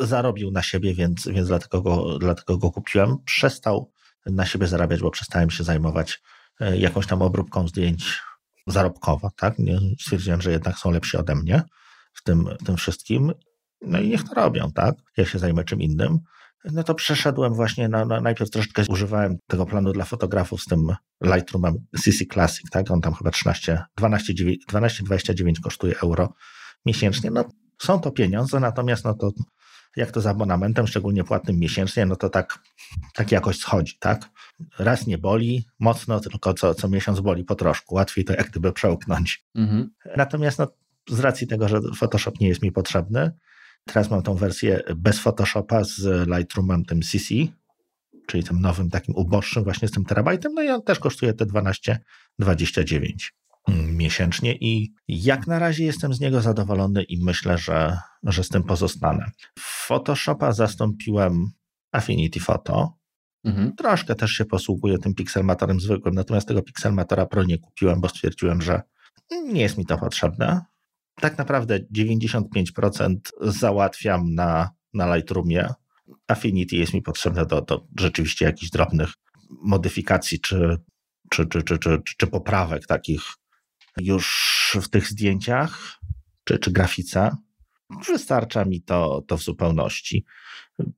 [0.00, 3.16] zarobił na siebie, więc, więc dlatego, go, dlatego go kupiłem.
[3.24, 3.90] Przestał
[4.26, 6.22] na siebie zarabiać, bo przestałem się zajmować
[6.60, 8.20] e, jakąś tam obróbką zdjęć
[8.66, 9.54] zarobkowo, tak?
[10.00, 11.62] Stwierdziłem, że jednak są lepsi ode mnie
[12.12, 13.32] w tym, w tym wszystkim.
[13.80, 14.94] No i niech to robią, tak?
[15.16, 16.18] Ja się zajmę czym innym.
[16.72, 20.80] No to przeszedłem właśnie, na, na, najpierw troszeczkę używałem tego planu dla fotografów z tym
[21.24, 22.90] Lightroomem CC Classic, tak?
[22.90, 24.34] On tam chyba 13, 12,
[24.68, 26.34] 12 29 kosztuje euro
[26.86, 27.30] miesięcznie.
[27.30, 27.44] No
[27.82, 29.30] są to pieniądze, natomiast no to
[29.96, 32.58] jak to z abonamentem, szczególnie płatnym miesięcznie, no to tak,
[33.14, 34.30] tak jakoś schodzi, tak?
[34.78, 37.94] Raz nie boli mocno, tylko co, co miesiąc boli po troszku.
[37.94, 39.44] Łatwiej to jak gdyby przełknąć.
[39.54, 39.90] Mhm.
[40.16, 40.66] Natomiast no,
[41.10, 43.32] z racji tego, że Photoshop nie jest mi potrzebny,
[43.86, 47.34] teraz mam tą wersję bez Photoshopa z Lightroomem tym CC,
[48.26, 51.46] czyli tym nowym, takim uboższym właśnie z tym terabajtem, no i on też kosztuje te
[51.46, 53.12] 12,29
[53.88, 58.62] miesięcznie i jak na razie jestem z niego zadowolony i myślę, że, że z tym
[58.62, 59.30] pozostanę.
[59.58, 61.50] Photoshopa zastąpiłem
[61.92, 62.96] Affinity Photo.
[63.44, 63.76] Mhm.
[63.76, 68.62] Troszkę też się posługuję tym Pixelmatorem zwykłym, natomiast tego Pixelmatora Pro nie kupiłem, bo stwierdziłem,
[68.62, 68.82] że
[69.44, 70.60] nie jest mi to potrzebne.
[71.20, 75.68] Tak naprawdę 95% załatwiam na, na Lightroomie.
[76.28, 79.12] Affinity jest mi potrzebne do, do rzeczywiście jakichś drobnych
[79.50, 80.78] modyfikacji czy,
[81.30, 83.22] czy, czy, czy, czy, czy poprawek takich
[83.96, 86.00] już w tych zdjęciach
[86.44, 87.36] czy, czy grafice.
[88.08, 90.24] Wystarcza mi to, to w zupełności.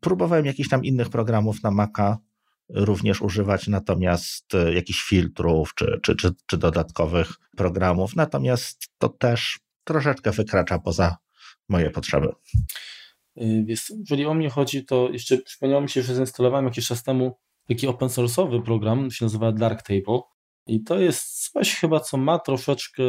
[0.01, 2.19] Próbowałem jakichś tam innych programów na Maca
[2.69, 9.59] również używać, natomiast e, jakichś filtrów czy, czy, czy, czy dodatkowych programów, natomiast to też
[9.89, 11.16] troszeczkę wykracza poza
[11.68, 12.28] moje potrzeby.
[13.41, 13.64] Y,
[14.11, 17.86] jeżeli o mnie chodzi, to jeszcze przypomniało mi się, że zainstalowałem jakiś czas temu taki
[17.86, 20.20] open source'owy program, się nazywa Darktable.
[20.66, 23.03] I to jest coś chyba, co ma troszeczkę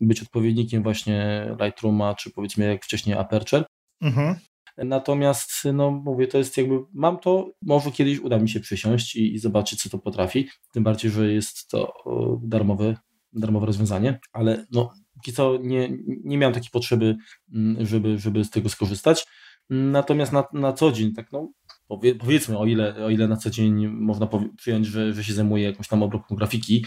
[0.00, 3.64] być odpowiednikiem właśnie Lightrooma, czy powiedzmy jak wcześniej Aperture.
[4.00, 4.36] Mhm.
[4.76, 9.34] Natomiast, no mówię, to jest jakby, mam to, może kiedyś uda mi się przysiąść i,
[9.34, 10.48] i zobaczyć, co to potrafi.
[10.72, 11.94] Tym bardziej, że jest to
[12.42, 12.96] darmowe,
[13.32, 14.92] darmowe rozwiązanie, ale no,
[15.22, 15.88] póki co nie,
[16.24, 17.16] nie miałem takiej potrzeby,
[17.54, 19.26] mm, żeby, żeby z tego skorzystać.
[19.70, 21.52] Natomiast na, na co dzień, tak no,
[22.18, 25.88] powiedzmy, o ile, o ile na co dzień można przyjąć, że, że się zajmuje jakąś
[25.88, 26.86] tam obróbką grafiki,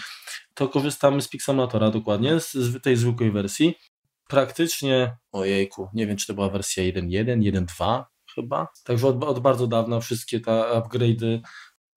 [0.54, 3.76] to korzystamy z Pixelmatora dokładnie, z, z tej zwykłej wersji.
[4.28, 8.04] Praktycznie, ojejku, nie wiem, czy to była wersja 1.1, 1.2
[8.36, 8.68] chyba.
[8.84, 11.40] Także od, od bardzo dawna wszystkie te upgrade'y.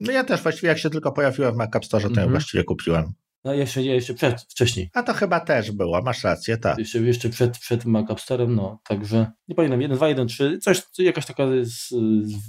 [0.01, 2.26] No ja też właściwie jak się tylko pojawiła w Mac App Store, to mm -hmm.
[2.26, 3.12] ja właściwie kupiłem.
[3.45, 4.91] No jeszcze, jeszcze przed, wcześniej.
[4.95, 6.78] A to chyba też było, masz rację, tak.
[6.78, 10.82] Jeszcze, jeszcze przed, przed Mac App no, także nie pamiętam, 1, 2, 1, 3, coś,
[10.99, 11.95] jakaś taka jest,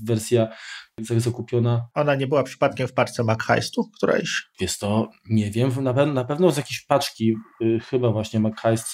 [0.05, 0.47] wersja
[1.17, 1.87] zakupiona.
[1.93, 4.49] Ona nie była przypadkiem w paczce Mac Heistu którejś?
[4.59, 8.87] Jest to, nie wiem, na, na pewno z jakiejś paczki, y, chyba właśnie Mac Heist,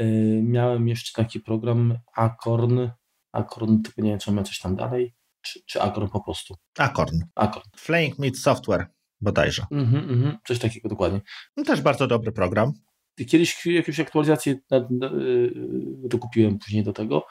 [0.00, 2.88] y, miałem jeszcze taki program Acorn,
[3.32, 6.54] Acorn, tylko nie wiem, czy mamy coś tam dalej, czy, czy Acorn po prostu?
[6.78, 7.18] Acorn.
[7.34, 7.68] Acorn.
[7.76, 8.86] Flying Meat Software
[9.20, 9.66] bodajże.
[9.70, 11.20] Mm -hmm, coś takiego dokładnie.
[11.56, 12.72] No, też bardzo dobry program.
[13.28, 14.56] Kiedyś jakieś aktualizacje
[16.08, 17.26] dokupiłem później do tego.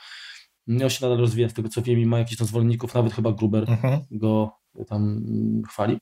[0.70, 3.32] On się nadal rozwija, z tego co wiem, i ma jakichś tam zwolenników, nawet chyba
[3.32, 3.64] Gruber.
[3.66, 4.00] -huh.
[4.12, 4.52] go
[4.88, 5.98] tam mm, chwali.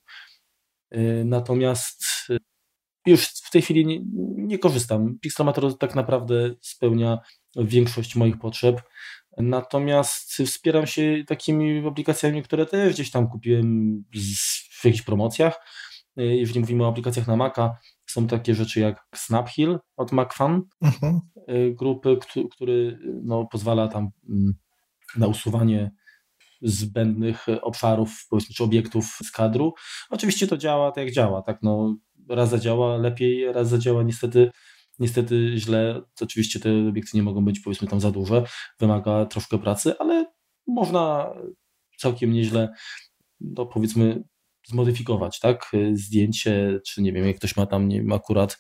[0.96, 2.38] Y, natomiast y,
[3.06, 4.00] już w tej chwili nie,
[4.38, 5.20] nie korzystam.
[5.20, 7.20] Pixelmator tak naprawdę spełnia
[7.56, 8.82] większość moich potrzeb.
[9.38, 14.04] Natomiast wspieram się takimi aplikacjami, które też gdzieś tam kupiłem
[14.82, 15.60] w jakichś promocjach.
[16.20, 21.20] Y, jeżeli mówimy o aplikacjach na Maca, są takie rzeczy jak Snaphill od MacFan, uh-huh.
[21.76, 22.18] grupy,
[22.52, 24.54] który no, pozwala tam mm,
[25.18, 25.92] na usuwanie
[26.62, 29.74] zbędnych obszarów, powiedzmy, czy obiektów z kadru.
[30.10, 31.96] Oczywiście to działa tak jak działa, tak no,
[32.30, 34.52] raz zadziała lepiej, raz zadziała niestety
[35.00, 36.02] niestety źle.
[36.22, 38.44] Oczywiście te obiekty nie mogą być powiedzmy tam za duże,
[38.80, 40.26] wymaga troszkę pracy, ale
[40.68, 41.34] można
[41.98, 42.74] całkiem nieźle
[43.40, 44.24] no powiedzmy
[44.68, 45.72] zmodyfikować, tak?
[45.94, 48.58] Zdjęcie, czy nie wiem, jak ktoś ma tam, nie wiem, akurat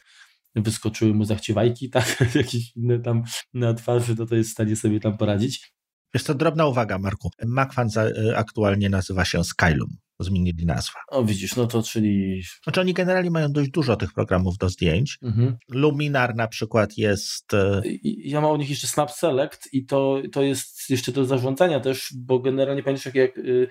[0.55, 2.35] wyskoczyły mu zachciewajki, tak?
[2.35, 5.73] Jakieś inne tam na twarzy, to to jest w stanie sobie tam poradzić.
[6.13, 7.29] Jest to drobna uwaga, Marku.
[7.45, 7.89] MacFan
[8.35, 9.97] aktualnie nazywa się Skylum.
[10.19, 10.99] Zmienili nazwę.
[11.07, 12.43] O, widzisz, no to czyli.
[12.63, 15.17] Znaczy, oni generalnie mają dość dużo tych programów do zdjęć.
[15.21, 15.57] Mhm.
[15.69, 17.53] Luminar na przykład jest.
[17.53, 21.79] E, ja mam u nich jeszcze Snap Select i to, to jest jeszcze do zarządzania
[21.79, 23.67] też, bo generalnie pamiętasz, jak, jak y,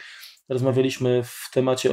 [0.48, 1.90] rozmawialiśmy w temacie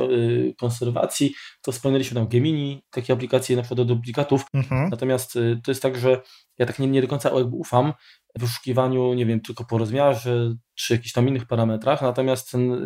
[0.58, 4.90] konserwacji, to wspomnieliśmy tam Gemini, takie aplikacje na przykład do duplikatów, mhm.
[4.90, 6.22] natomiast to jest tak, że
[6.58, 7.94] ja tak nie, nie do końca jakby ufam
[8.40, 12.84] wyszukiwaniu, nie wiem, tylko po rozmiarze czy jakichś tam innych parametrach, natomiast ten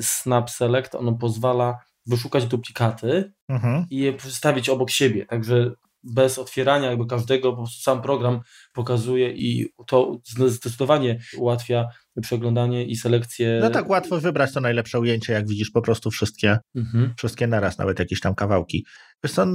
[0.00, 3.86] Snap Select, on pozwala wyszukać duplikaty mhm.
[3.90, 5.72] i je przedstawić obok siebie, także
[6.02, 8.40] bez otwierania jakby każdego, prostu sam program
[8.72, 11.86] pokazuje i to zdecydowanie ułatwia
[12.22, 13.58] przeglądanie i selekcję.
[13.62, 17.14] No tak, łatwo wybrać to najlepsze ujęcie, jak widzisz po prostu wszystkie, mhm.
[17.16, 18.86] wszystkie naraz, nawet jakieś tam kawałki.
[19.24, 19.46] Wiesz co,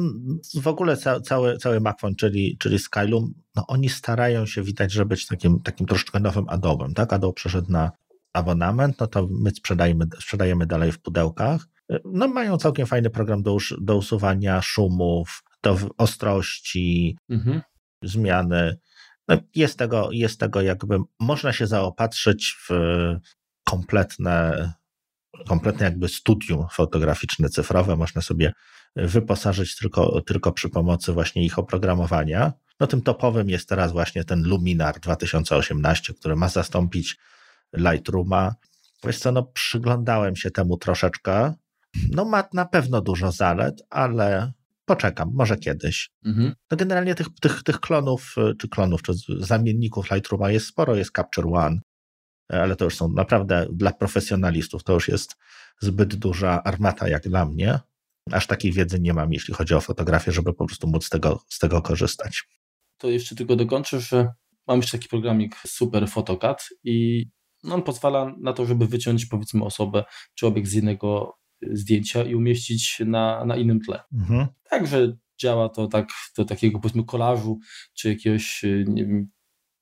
[0.62, 5.06] w ogóle ca, cały, cały Macfon, czyli, czyli Skylum, no oni starają się widać, że
[5.06, 7.14] być takim, takim troszeczkę nowym Adobem, tak?
[7.14, 7.92] Adobe przeszedł na
[8.34, 11.68] abonament, no to my sprzedajemy, sprzedajemy dalej w pudełkach.
[12.06, 17.62] No mają całkiem fajny program do, do usuwania szumów, do ostrości, mhm.
[18.04, 18.78] zmiany.
[19.28, 22.70] No jest, tego, jest tego jakby, można się zaopatrzyć w
[23.64, 24.74] kompletne,
[25.48, 28.54] kompletne jakby studium fotograficzne, cyfrowe, można sobie
[28.96, 32.54] wyposażyć tylko, tylko przy pomocy właśnie ich oprogramowania.
[32.80, 37.18] No tym topowym jest teraz właśnie ten Luminar 2018, który ma zastąpić
[37.74, 38.56] Lightrooma.
[39.04, 41.54] Wiesz co, no przyglądałem się temu troszeczkę.
[42.12, 44.52] No ma na pewno dużo zalet, ale
[44.86, 46.10] poczekam, może kiedyś.
[46.26, 46.54] Mhm.
[46.72, 51.48] No generalnie tych, tych, tych klonów, czy klonów, czy zamienników Lightrooma jest sporo, jest Capture
[51.48, 51.80] One,
[52.50, 55.36] ale to już są naprawdę dla profesjonalistów, to już jest
[55.82, 57.80] zbyt duża armata jak dla mnie.
[58.32, 61.42] Aż takiej wiedzy nie mam, jeśli chodzi o fotografię, żeby po prostu móc z tego,
[61.50, 62.44] z tego korzystać.
[62.98, 64.28] To jeszcze tylko dokończę, że
[64.68, 67.26] mam jeszcze taki programik Super Photocad i
[67.64, 70.04] on pozwala na to, żeby wyciąć powiedzmy osobę
[70.36, 71.38] czy obiekt z jednego
[71.72, 74.00] zdjęcia i umieścić na, na innym tle.
[74.14, 74.48] Mhm.
[74.70, 77.60] Także działa to tak do takiego powiedzmy kolażu,
[77.94, 79.28] czy jakiegoś, nie wiem,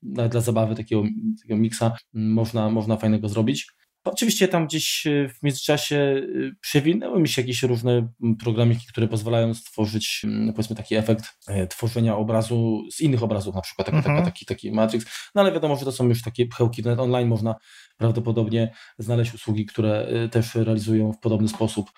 [0.02, 1.04] dla zabawy takiego,
[1.42, 3.68] takiego miksa można, można fajnego zrobić.
[4.06, 6.22] Oczywiście tam gdzieś e, w międzyczasie e,
[6.62, 8.08] przewinęły mi się jakieś różne
[8.39, 10.26] programiki, które pozwalają stworzyć
[10.56, 14.26] powiedzmy taki efekt e, tworzenia obrazu z innych obrazów, na przykład taki, mhm.
[14.26, 17.56] taki, taki Matrix, no ale wiadomo, że to są już takie pchełki, nawet online można
[17.97, 21.91] prawdopodobnie znaleźć usługi, które też realizują w podobny sposób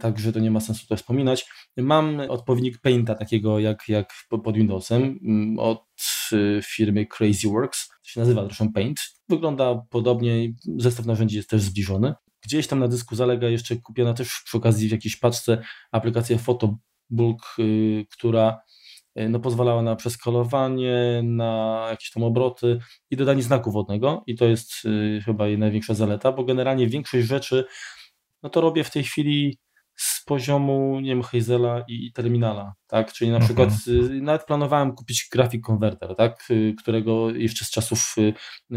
[0.00, 1.46] także to nie ma sensu tutaj wspominać.
[1.76, 5.18] Mam odpowiednik Painta takiego jak, jak pod Windowsem
[5.58, 5.84] od
[6.64, 9.00] firmy CrazyWorks, to się nazywa zresztą Paint.
[9.28, 12.14] Wygląda podobnie, zestaw narzędzi jest też zbliżony.
[12.44, 15.62] Gdzieś tam na dysku zalega jeszcze kupiona też przy okazji w jakiejś paczce
[15.92, 18.60] aplikacja Photobulk, y, która
[19.18, 22.78] y, no, pozwalała na przeskalowanie, na jakieś tam obroty
[23.10, 27.26] i dodanie znaku wodnego i to jest y, chyba jej największa zaleta, bo generalnie większość
[27.26, 27.64] rzeczy
[28.42, 29.58] no to robię w tej chwili
[30.02, 33.12] z poziomu, nie wiem, Hazela i, terminala, tak?
[33.12, 33.48] Czyli na mhm.
[33.48, 36.50] przykład y, nawet planowałem kupić grafik konwerter, tak?
[36.50, 38.34] Y, którego jeszcze z czasów y,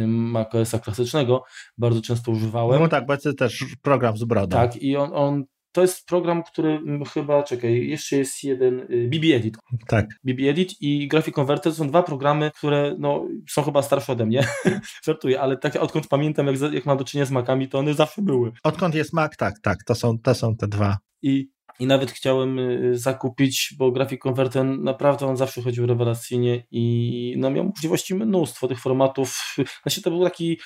[0.07, 1.43] macOSa klasycznego
[1.77, 2.81] bardzo często używałem.
[2.81, 4.57] No tak, bo to też program z brodą.
[4.57, 5.43] Tak, i on, on
[5.75, 6.81] to jest program, który
[7.13, 9.57] chyba, czekaj, jeszcze jest jeden, BB Edit.
[9.87, 10.05] Tak.
[10.23, 14.47] BB Edit i Graphic Converter są dwa programy, które no, są chyba starsze ode mnie.
[15.05, 18.21] Żartuję, ale tak odkąd pamiętam, jak, jak mam do czynienia z Macami, to one zawsze
[18.21, 18.51] były.
[18.63, 20.97] Odkąd jest Mac, tak, tak, to są, to są te dwa.
[21.21, 21.49] I,
[21.79, 27.49] i nawet chciałem y, zakupić, bo Graphic Converter naprawdę on zawsze chodził rewelacyjnie i no,
[27.49, 29.55] miał możliwości mnóstwo tych formatów.
[29.83, 30.59] Znaczy to był taki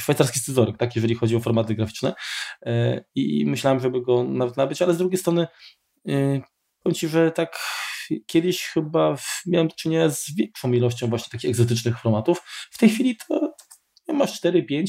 [0.00, 2.14] szwajcarski scyzoryk, tak, jeżeli chodzi o formaty graficzne
[2.66, 5.46] e, i myślałem, żeby go nawet nabyć, ale z drugiej strony
[6.08, 6.42] y,
[6.82, 7.58] powiem Ci, że tak
[8.26, 9.16] kiedyś chyba
[9.46, 12.42] miałem do czynienia z większą ilością właśnie takich egzotycznych formatów.
[12.70, 13.52] W tej chwili to
[14.08, 14.86] masz 4-5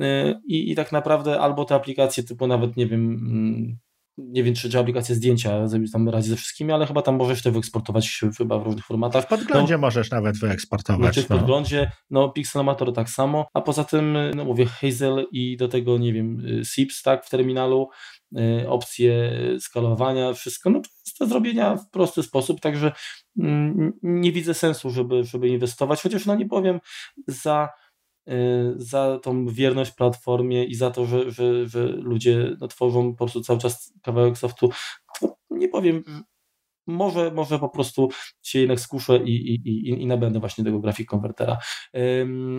[0.00, 3.78] y, i, i tak naprawdę albo te aplikacje typu nawet, nie wiem, mm,
[4.18, 7.52] nie wiem, czy, czy aplikacja zdjęcia tam radzi ze wszystkimi, ale chyba tam możesz to
[7.52, 9.24] wyeksportować chyba w różnych formatach.
[9.24, 11.14] W podglądzie no, możesz nawet wyeksportować.
[11.14, 11.38] Znaczy w no.
[11.38, 16.12] podglądzie, no Pixelmator tak samo, a poza tym, no mówię, Hazel i do tego, nie
[16.12, 17.88] wiem, SIPS, tak, w terminalu,
[18.38, 22.92] y, opcje skalowania, wszystko, no to jest do zrobienia w prosty sposób, także
[23.38, 26.80] mm, nie widzę sensu, żeby, żeby inwestować, chociaż no nie powiem
[27.28, 27.85] za Y,
[28.76, 33.40] za tą wierność platformie i za to, że, że, że ludzie no, tworzą po prostu
[33.40, 34.70] cały czas kawałek softu.
[35.50, 36.04] Nie powiem,
[36.86, 38.08] może, może po prostu
[38.42, 41.58] się jednak skuszę i, i, i, i nabędę właśnie tego grafik konwertera.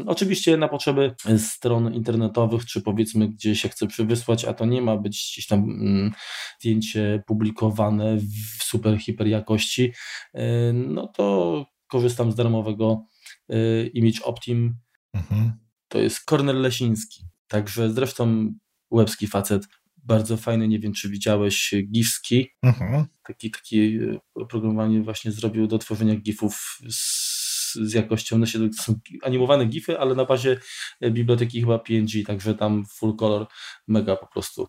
[0.05, 4.97] Oczywiście na potrzeby stron internetowych, czy powiedzmy gdzie się chce przywysłać, a to nie ma
[4.97, 6.11] być gdzieś tam um,
[6.59, 9.91] zdjęcie publikowane w super hiper jakości,
[10.33, 13.05] um, no to korzystam z darmowego
[13.51, 14.75] y, Image Optim
[15.13, 15.51] Mhm.
[15.87, 17.23] To jest Kornel Lesiński.
[17.47, 18.53] Także zresztą
[18.91, 22.49] łebski facet, bardzo fajny, nie wiem czy widziałeś, Gifski.
[22.63, 23.05] Mhm.
[23.23, 28.83] Taki, taki e, oprogramowanie właśnie zrobił do tworzenia gifów z, z jakością, no się, to
[28.83, 30.59] są animowane gify, ale na bazie
[31.01, 33.47] e, biblioteki chyba PNG, także tam full color,
[33.87, 34.67] mega po prostu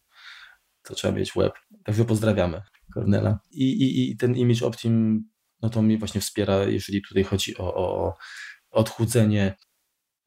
[0.82, 1.52] to trzeba mieć web.
[1.84, 2.62] Także pozdrawiamy
[2.94, 3.40] Kornela.
[3.50, 5.24] I, i, i ten Image Optim,
[5.62, 8.16] no to mnie właśnie wspiera, jeżeli tutaj chodzi o, o
[8.70, 9.56] odchudzenie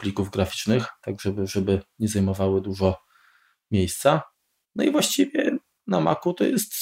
[0.01, 2.97] plików graficznych, tak żeby, żeby nie zajmowały dużo
[3.71, 4.21] miejsca.
[4.75, 6.73] No i właściwie na Macu to jest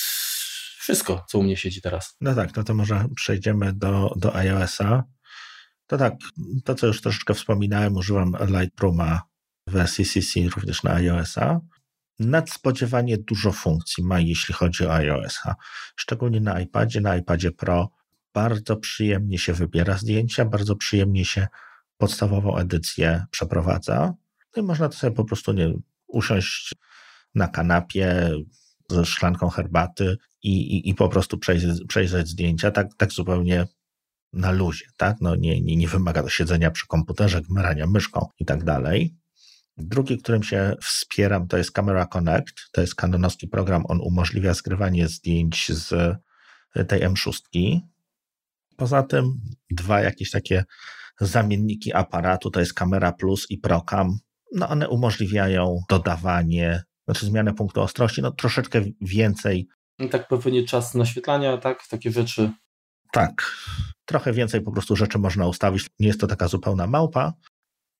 [0.80, 2.18] wszystko, co u mnie siedzi teraz.
[2.22, 5.04] No tak, no to może przejdziemy do, do iOS-a.
[5.88, 6.14] To tak,
[6.66, 9.22] to co już troszeczkę wspominałem, używam Lightrooma
[9.68, 11.60] w wersji CC również na iOS-a.
[12.20, 15.56] Nadspodziewanie dużo funkcji ma, jeśli chodzi o iOS-a.
[15.96, 17.90] Szczególnie na iPadzie, na iPadzie Pro
[18.34, 21.48] bardzo przyjemnie się wybiera zdjęcia, bardzo przyjemnie się
[22.00, 24.14] podstawową edycję przeprowadza.
[24.56, 25.74] No i można to sobie po prostu nie
[26.08, 26.76] usiąść
[27.36, 28.32] na kanapie
[28.90, 33.68] ze szklanką herbaty i, i, i po prostu przejrzeć, przejrzeć zdjęcia tak, tak zupełnie
[34.34, 35.18] na luzie, tak?
[35.22, 39.16] No nie, nie, nie wymaga to siedzenia przy komputerze, gmerania myszką i tak dalej.
[39.78, 42.56] Drugi, którym się wspieram, to jest Camera Connect.
[42.72, 43.84] To jest kanonowski program.
[43.88, 46.18] On umożliwia zgrywanie zdjęć z
[46.88, 47.42] tej M6.
[48.78, 49.42] Poza tym
[49.72, 50.64] dwa jakieś takie
[51.20, 54.20] zamienniki aparatu, to jest Camera Plus i Procam.
[54.56, 59.68] No one umożliwiają dodawanie, znaczy zmianę punktu ostrości, no troszeczkę więcej.
[60.00, 61.88] No tak pewnie czas naświetlania, tak?
[61.90, 62.52] Takie rzeczy.
[63.12, 63.52] Tak.
[64.06, 65.90] Trochę więcej po prostu rzeczy można ustawić.
[66.00, 67.34] Nie jest to taka zupełna małpa,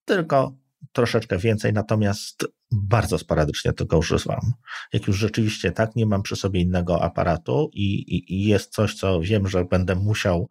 [0.06, 0.56] tylko
[0.92, 4.54] troszeczkę więcej, natomiast bardzo sporadycznie tego używam.
[4.94, 8.96] Jak już rzeczywiście tak, nie mam przy sobie innego aparatu i, i, i jest coś,
[8.96, 10.50] co wiem, że będę musiał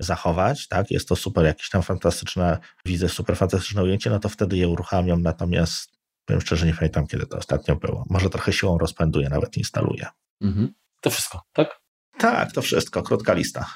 [0.00, 4.56] zachować, tak, jest to super, jakieś tam fantastyczne, widzę super fantastyczne ujęcie, no to wtedy
[4.56, 8.04] je uruchamiam, natomiast powiem szczerze, nie pamiętam, kiedy to ostatnio było.
[8.10, 10.06] Może trochę siłą rozpęduję, nawet instaluję.
[10.40, 10.74] Mhm.
[11.00, 11.80] To wszystko, tak?
[12.18, 13.66] Tak, to wszystko, krótka lista.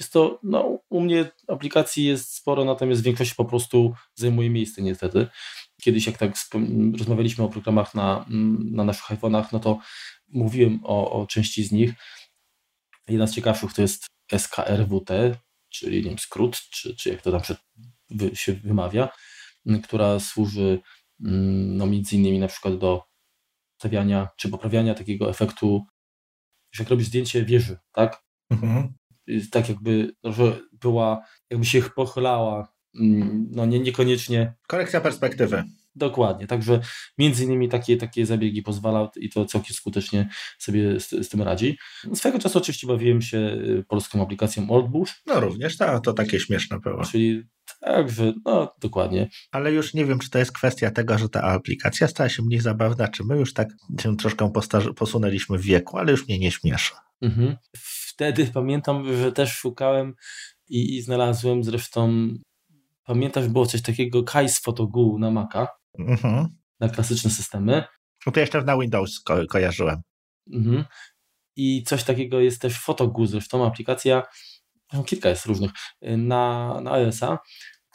[0.00, 5.26] Jest to, no, u mnie aplikacji jest sporo, natomiast większość po prostu zajmuje miejsce niestety.
[5.82, 6.32] Kiedyś jak tak
[6.98, 8.24] rozmawialiśmy o programach na,
[8.70, 9.78] na naszych iPhone'ach, no to
[10.28, 11.94] mówiłem o, o części z nich.
[13.08, 14.06] Jedna z ciekawszych to jest
[14.38, 15.10] SKRWT,
[15.72, 17.40] czyli nie wiem, skrót, czy, czy jak to tam
[18.34, 19.08] się wymawia,
[19.84, 20.80] która służy
[21.18, 23.02] no, między innymi na przykład do
[23.80, 25.86] stawiania czy poprawiania takiego efektu,
[26.72, 28.22] że jak robisz zdjęcie wieży, tak?
[28.50, 28.92] Mhm.
[29.50, 32.72] Tak jakby, że była, jakby się pochylała,
[33.50, 34.54] no nie, niekoniecznie.
[34.66, 35.64] Korekcja perspektywy.
[35.94, 36.80] Dokładnie, także
[37.18, 40.28] między innymi takie, takie zabiegi pozwala i to całkiem skutecznie
[40.58, 41.78] sobie z, z tym radzi.
[42.14, 45.22] Swego czasu oczywiście bawiłem się y, polską aplikacją Oldbush.
[45.26, 47.04] No również, to, to takie śmieszne było.
[47.04, 47.42] Czyli
[47.80, 49.28] także, no dokładnie.
[49.50, 52.60] Ale już nie wiem, czy to jest kwestia tego, że ta aplikacja stała się mniej
[52.60, 53.68] zabawna, czy my już tak
[54.00, 54.52] się troszkę
[54.96, 56.94] posunęliśmy w wieku, ale już mnie nie śmieszy.
[57.22, 57.56] Mhm.
[57.76, 60.14] Wtedy pamiętam, że też szukałem
[60.68, 62.28] i, i znalazłem zresztą
[63.04, 65.68] Pamiętasz, było coś takiego Kais Photogoo na Maca?
[65.98, 66.48] Mhm.
[66.80, 67.84] na klasyczne systemy.
[68.26, 70.02] No to jeszcze na Windows ko kojarzyłem.
[70.52, 70.84] Mhm.
[71.56, 74.22] I coś takiego jest też Photogoo, zresztą aplikacja,
[74.92, 75.70] no, kilka jest różnych,
[76.02, 77.38] na, na iOS-a,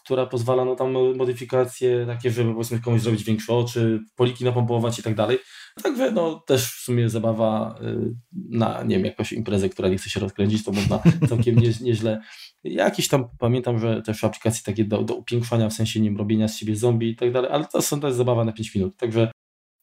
[0.08, 5.04] która pozwala no tam modyfikacje takie, żeby powiedzmy komuś zrobić większe oczy, poliki napompować i
[5.04, 5.40] tak dalej.
[5.84, 8.16] Także no też w sumie zabawa y,
[8.50, 11.00] na, nie wiem, jakąś imprezę, która nie chce się rozkręcić, to można
[11.30, 12.22] całkiem nie, nieźle.
[12.64, 16.48] Jakiś tam pamiętam, że też aplikacje takie do, do upiększania, w sensie nie wiem, robienia
[16.48, 18.98] z siebie zombie i tak dalej, ale to, są, jest zabawa na 5 minut.
[18.98, 19.32] Także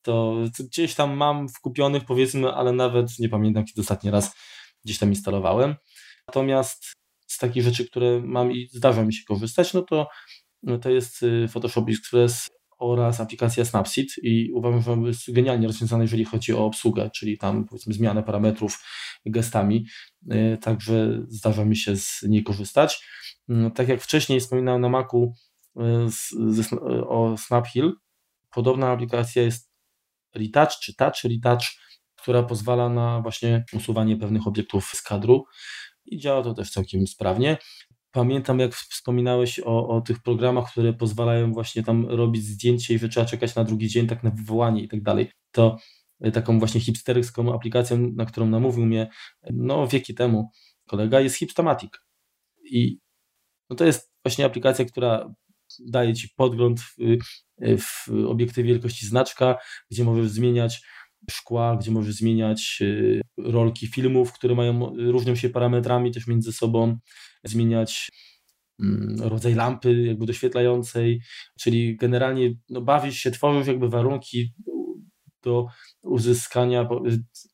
[0.02, 4.36] to, to gdzieś tam mam w kupionych powiedzmy, ale nawet nie pamiętam, kiedy ostatni raz
[4.84, 5.74] gdzieś tam instalowałem.
[6.28, 6.94] Natomiast
[7.34, 10.08] z takich rzeczy, które mam i zdarza mi się korzystać, no to,
[10.62, 16.02] no to jest y, Photoshop Express oraz aplikacja Snapseed i uważam, że jest genialnie rozwiązana,
[16.02, 18.84] jeżeli chodzi o obsługę, czyli tam powiedzmy zmianę parametrów
[19.26, 19.86] gestami,
[20.32, 23.04] y, także zdarza mi się z niej korzystać.
[23.50, 25.32] Y, tak jak wcześniej wspominałem na Macu
[26.08, 26.72] z, z,
[27.08, 27.92] o Snaphill,
[28.50, 29.70] podobna aplikacja jest
[30.34, 31.64] Retouch czy Touch Retouch,
[32.16, 35.44] która pozwala na właśnie usuwanie pewnych obiektów z kadru
[36.06, 37.56] i działa to też całkiem sprawnie.
[38.10, 43.08] Pamiętam, jak wspominałeś o, o tych programach, które pozwalają właśnie tam robić zdjęcie i że
[43.08, 45.30] trzeba czekać na drugi dzień, tak na wywołanie i tak dalej.
[45.50, 45.76] To
[46.20, 49.10] e, taką właśnie hipsterską aplikacją, na którą namówił mnie
[49.50, 50.50] no, wieki temu
[50.86, 51.90] kolega, jest Hipstamatic.
[52.64, 52.98] I
[53.70, 55.34] no, to jest właśnie aplikacja, która
[55.80, 56.96] daje ci podgląd w,
[57.78, 59.58] w obiektywie wielkości znaczka,
[59.90, 60.82] gdzie możesz zmieniać
[61.30, 66.98] szkła, gdzie możesz zmieniać y, rolki filmów, które mają, różnią się parametrami też między sobą,
[67.44, 68.10] zmieniać
[68.80, 71.22] mm, rodzaj lampy jakby doświetlającej,
[71.60, 74.52] czyli generalnie no, bawisz się, tworzysz jakby warunki
[75.44, 75.66] do
[76.02, 76.88] uzyskania,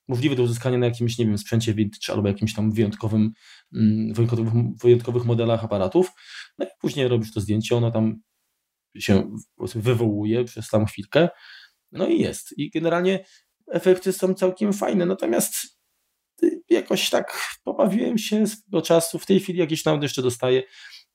[0.09, 3.33] możliwe do uzyskania na jakimś, nie wiem, sprzęcie vintage albo jakimś tam wyjątkowym,
[3.75, 4.53] mm, wyjątkowych,
[4.83, 6.11] wyjątkowych modelach aparatów,
[6.59, 8.21] no i później robisz to zdjęcie, ono tam
[8.99, 9.37] się
[9.75, 11.29] wywołuje przez tam chwilkę,
[11.93, 12.59] no i jest.
[12.59, 13.25] I generalnie
[13.71, 15.81] efekty są całkiem fajne, natomiast
[16.71, 19.19] jakoś tak pobawiłem się swego czasu.
[19.19, 20.63] W tej chwili jakieś nawet jeszcze dostaję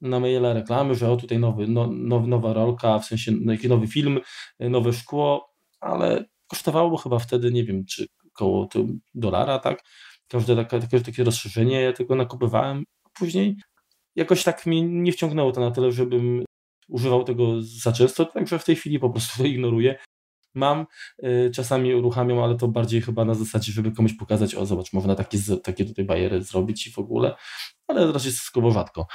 [0.01, 3.87] na maila reklamy, że o tutaj nowy, no, now, nowa rolka, w sensie jakiś nowy
[3.87, 4.19] film,
[4.59, 8.69] nowe szkło, ale kosztowało chyba wtedy, nie wiem, czy około
[9.13, 9.83] dolara, tak?
[10.27, 10.65] Każde
[11.05, 12.83] takie rozszerzenie, ja tego nakupywałem.
[13.13, 13.55] Później
[14.15, 16.45] jakoś tak mnie nie wciągnęło to na tyle, żebym
[16.87, 19.97] używał tego za często, także w tej chwili po prostu to ignoruję.
[20.55, 20.85] Mam,
[21.23, 25.15] y, czasami uruchamiam, ale to bardziej chyba na zasadzie, żeby komuś pokazać, o zobacz, można
[25.15, 27.35] takie, takie tutaj bajery zrobić i w ogóle,
[27.87, 29.07] ale raczej stosunkowo rzadko.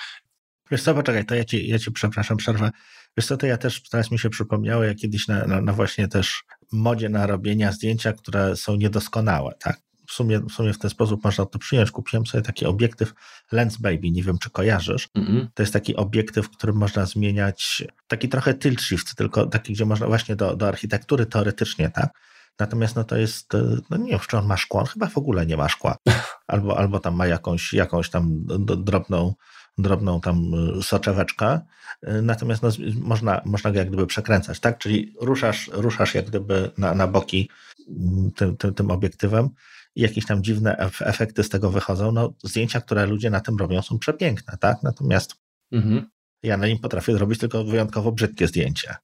[0.71, 2.71] Wiesz co, poczekaj, to ja ci, ja ci przepraszam, przerwę.
[3.17, 6.09] Wiesz co, to ja też, teraz mi się przypomniało, jak kiedyś na, na, na właśnie
[6.09, 9.90] też modzie na robienia zdjęcia, które są niedoskonałe, tak?
[10.11, 11.91] W sumie, w sumie w ten sposób można to przyjąć.
[11.91, 13.15] Kupiłem sobie taki obiektyw
[13.53, 15.09] Lens Baby, nie wiem czy kojarzysz.
[15.19, 15.47] Mm-hmm.
[15.55, 19.85] To jest taki obiektyw, w którym można zmieniać, taki trochę tilt shift, tylko taki, gdzie
[19.85, 22.11] można właśnie do, do architektury teoretycznie, tak?
[22.59, 23.53] Natomiast no to jest,
[23.91, 25.97] no nie wiem, czy on ma szkło, on chyba w ogóle nie ma szkła.
[26.47, 28.45] Albo, albo tam ma jakąś, jakąś tam
[28.77, 29.35] drobną,
[29.79, 31.61] drobną tam y, soczeweczkę,
[32.09, 32.69] y, natomiast no,
[33.01, 34.79] można, można go jak gdyby przekręcać, tak?
[34.79, 37.51] Czyli ruszasz, ruszasz jak gdyby na, na boki
[37.89, 39.49] mm, tym, tym, tym obiektywem
[39.95, 42.13] i jakieś tam dziwne efekty z tego wychodzą.
[42.13, 44.83] No, zdjęcia, które ludzie na tym robią, są przepiękne, tak?
[44.83, 45.35] Natomiast
[45.73, 46.11] mhm.
[46.43, 48.95] ja na nim potrafię zrobić tylko wyjątkowo brzydkie zdjęcie.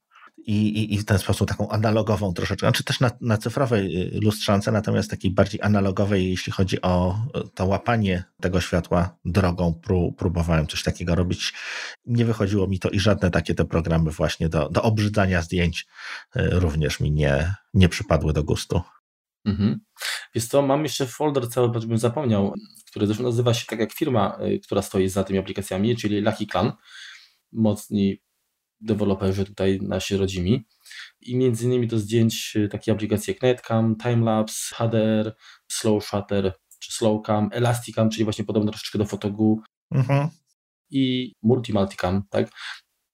[0.47, 4.21] I, i, i w ten sposób taką analogową troszeczkę, czy też na, na cyfrowej y,
[4.21, 7.19] lustrzance, natomiast takiej bardziej analogowej, jeśli chodzi o
[7.55, 11.53] to łapanie tego światła drogą, pró, próbowałem coś takiego robić.
[12.07, 15.87] Nie wychodziło mi to i żadne takie te programy właśnie do, do obrzydzania zdjęć
[16.37, 18.83] y, również mi nie, nie przypadły do gustu.
[19.47, 19.81] Mhm.
[20.35, 22.55] Jest to, mam jeszcze folder cały, bym zapomniał,
[22.87, 26.47] który zresztą nazywa się tak jak firma, y, która stoi za tymi aplikacjami, czyli Lucky
[26.47, 26.73] Clan.
[27.53, 28.23] Mocni
[28.81, 30.67] deweloperzy tutaj nasi rodzimi.
[31.21, 35.37] I między innymi do zdjęć y, takie aplikacje jak Netcam, Timelapse, HDR,
[35.73, 40.29] Slow Shutter czy Slowcam, Elasticam, czyli właśnie podobno troszeczkę do Fotogu mhm.
[40.91, 42.49] i Multi-Multicam, tak?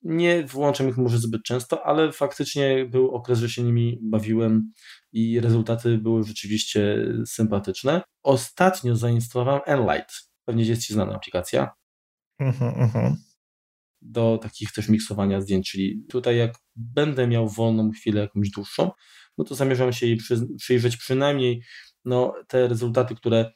[0.02, 4.70] Nie włączam ich może zbyt często, ale faktycznie był okres, że się nimi bawiłem
[5.12, 6.96] i rezultaty były rzeczywiście
[7.26, 8.02] sympatyczne.
[8.22, 10.12] Ostatnio zainstalowałem Enlight.
[10.44, 11.70] Pewnie jest Ci znana aplikacja.
[12.40, 13.14] Uh-huh, uh-huh.
[14.00, 18.90] Do takich też miksowania zdjęć, czyli tutaj jak będę miał wolną chwilę jakąś dłuższą,
[19.38, 21.62] no to zamierzam się jej przy, przyjrzeć przynajmniej
[22.04, 23.52] no, te rezultaty, które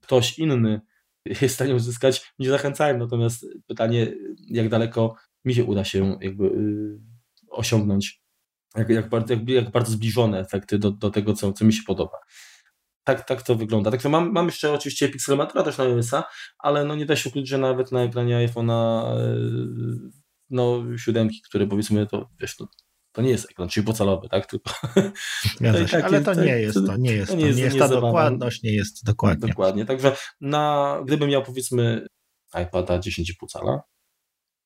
[0.00, 0.80] ktoś inny
[1.26, 4.12] jest w stanie uzyskać, nie zachęcałem, natomiast pytanie,
[4.48, 5.14] jak daleko
[5.48, 7.00] mi się uda się jakby yy,
[7.50, 8.22] osiągnąć
[8.76, 11.82] jak, jak, bardzo, jak, jak bardzo zbliżone efekty do, do tego, co, co mi się
[11.86, 12.18] podoba.
[13.04, 13.90] Tak, tak to wygląda.
[13.90, 16.24] Także mam, mam jeszcze oczywiście Pixelmatora też na iOS-a,
[16.58, 19.36] ale no nie da się ukryć, że nawet na ekranie iPhone'a e,
[20.50, 22.68] no siódemki, które powiedzmy to, wiesz, to,
[23.12, 24.46] to nie jest ekran trzypocalowy, tak?
[24.46, 24.70] Tylko
[25.90, 28.62] tak, ale to, nie jest to, nie jest to, nie jest, nie jest ta dokładność,
[28.62, 29.48] nie jest dokładnie.
[29.48, 32.06] Dokładnie, także na, gdybym miał powiedzmy
[32.62, 33.80] iPada 10,5 cala,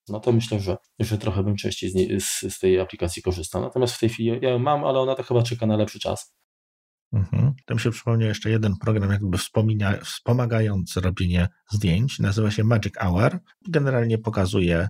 [0.08, 3.62] no to myślę, że, że trochę bym częściej z, nie, z, z, tej aplikacji korzystał.
[3.62, 6.34] Natomiast w tej chwili ja ją mam, ale ona to chyba czeka na lepszy czas.
[7.12, 7.54] Mhm.
[7.78, 9.38] Się przypomniał jeszcze jeden program jakby
[10.04, 12.18] wspomagający robienie zdjęć.
[12.18, 13.38] Nazywa się Magic Hour.
[13.68, 14.88] Generalnie pokazuje,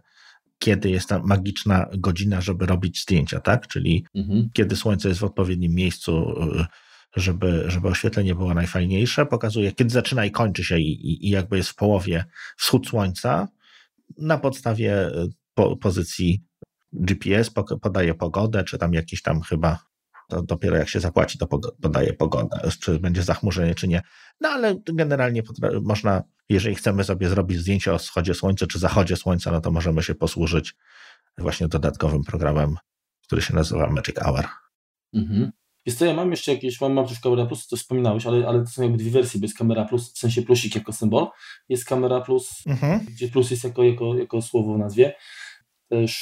[0.58, 3.68] kiedy jest ta magiczna godzina, żeby robić zdjęcia, tak?
[3.68, 4.50] Czyli mhm.
[4.52, 6.34] kiedy słońce jest w odpowiednim miejscu,
[7.16, 9.26] żeby, żeby oświetlenie było najfajniejsze.
[9.26, 12.24] Pokazuje, kiedy zaczyna i kończy się i, i, i jakby jest w połowie
[12.56, 13.48] wschód słońca
[14.18, 16.44] na podstawie y, po, pozycji
[16.92, 17.50] GPS
[17.82, 19.78] podaje pogodę, czy tam jakieś tam chyba,
[20.28, 21.46] to dopiero jak się zapłaci, to
[21.82, 24.02] podaje pogodę, czy będzie zachmurzenie, czy nie.
[24.40, 25.42] No ale generalnie
[25.82, 30.02] można, jeżeli chcemy sobie zrobić zdjęcie o wschodzie słońca, czy zachodzie słońca, no to możemy
[30.02, 30.74] się posłużyć
[31.38, 32.76] właśnie dodatkowym programem,
[33.26, 34.44] który się nazywa Magic Hour.
[35.14, 35.52] Mhm.
[35.87, 38.61] Jest co, ja mam jeszcze jakieś, mam, mam też Camera Plus, to wspominałeś, ale, ale
[38.61, 41.26] to są jakby dwie wersje, bo jest Camera Plus, w sensie plusik jako symbol,
[41.68, 43.07] jest Camera Plus, mhm.
[43.07, 45.14] gdzie plus jest jako, jako, jako słowo w nazwie.
[45.89, 46.12] Też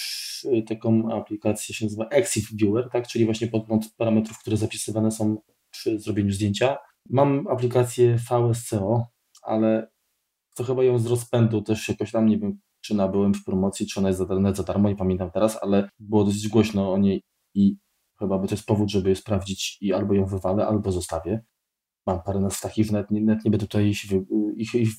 [0.45, 5.37] y, taką aplikację się nazywa Exif Viewer, tak, czyli właśnie podgląd parametrów, które zapisywane są
[5.71, 6.77] przy zrobieniu zdjęcia.
[7.11, 9.07] Mam aplikację VSCO,
[9.43, 9.91] ale
[10.57, 14.01] to chyba ją z rozpędu też jakoś tam, nie wiem, czy nabyłem w promocji, czy
[14.01, 17.23] ona jest za, za darmo, nie pamiętam teraz, ale było dosyć głośno o niej
[17.55, 17.77] i
[18.21, 21.43] Chyba by to jest powód, żeby je sprawdzić i albo ją wywalę, albo zostawię.
[22.07, 24.05] Mam parę nas takich, nawet nie, nawet nie będę tutaj ich,
[24.57, 24.91] ich, ich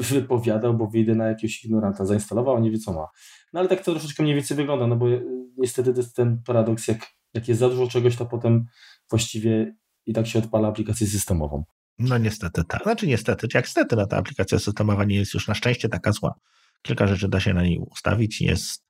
[0.00, 2.04] wypowiadał, bo wyjdę na jakiegoś ignoranta.
[2.04, 3.06] Zainstalował, a nie wie co ma.
[3.52, 5.20] No ale tak to troszeczkę mniej więcej wygląda, no bo e,
[5.58, 8.66] niestety to jest ten paradoks, jak, jak jest za dużo czegoś, to potem
[9.10, 11.64] właściwie i tak się odpala aplikację systemową.
[11.98, 12.82] No niestety tak.
[12.82, 16.34] Znaczy niestety, jak niestety, no ta aplikacja systemowa nie jest już na szczęście taka zła.
[16.82, 18.85] Kilka rzeczy da się na niej ustawić, jest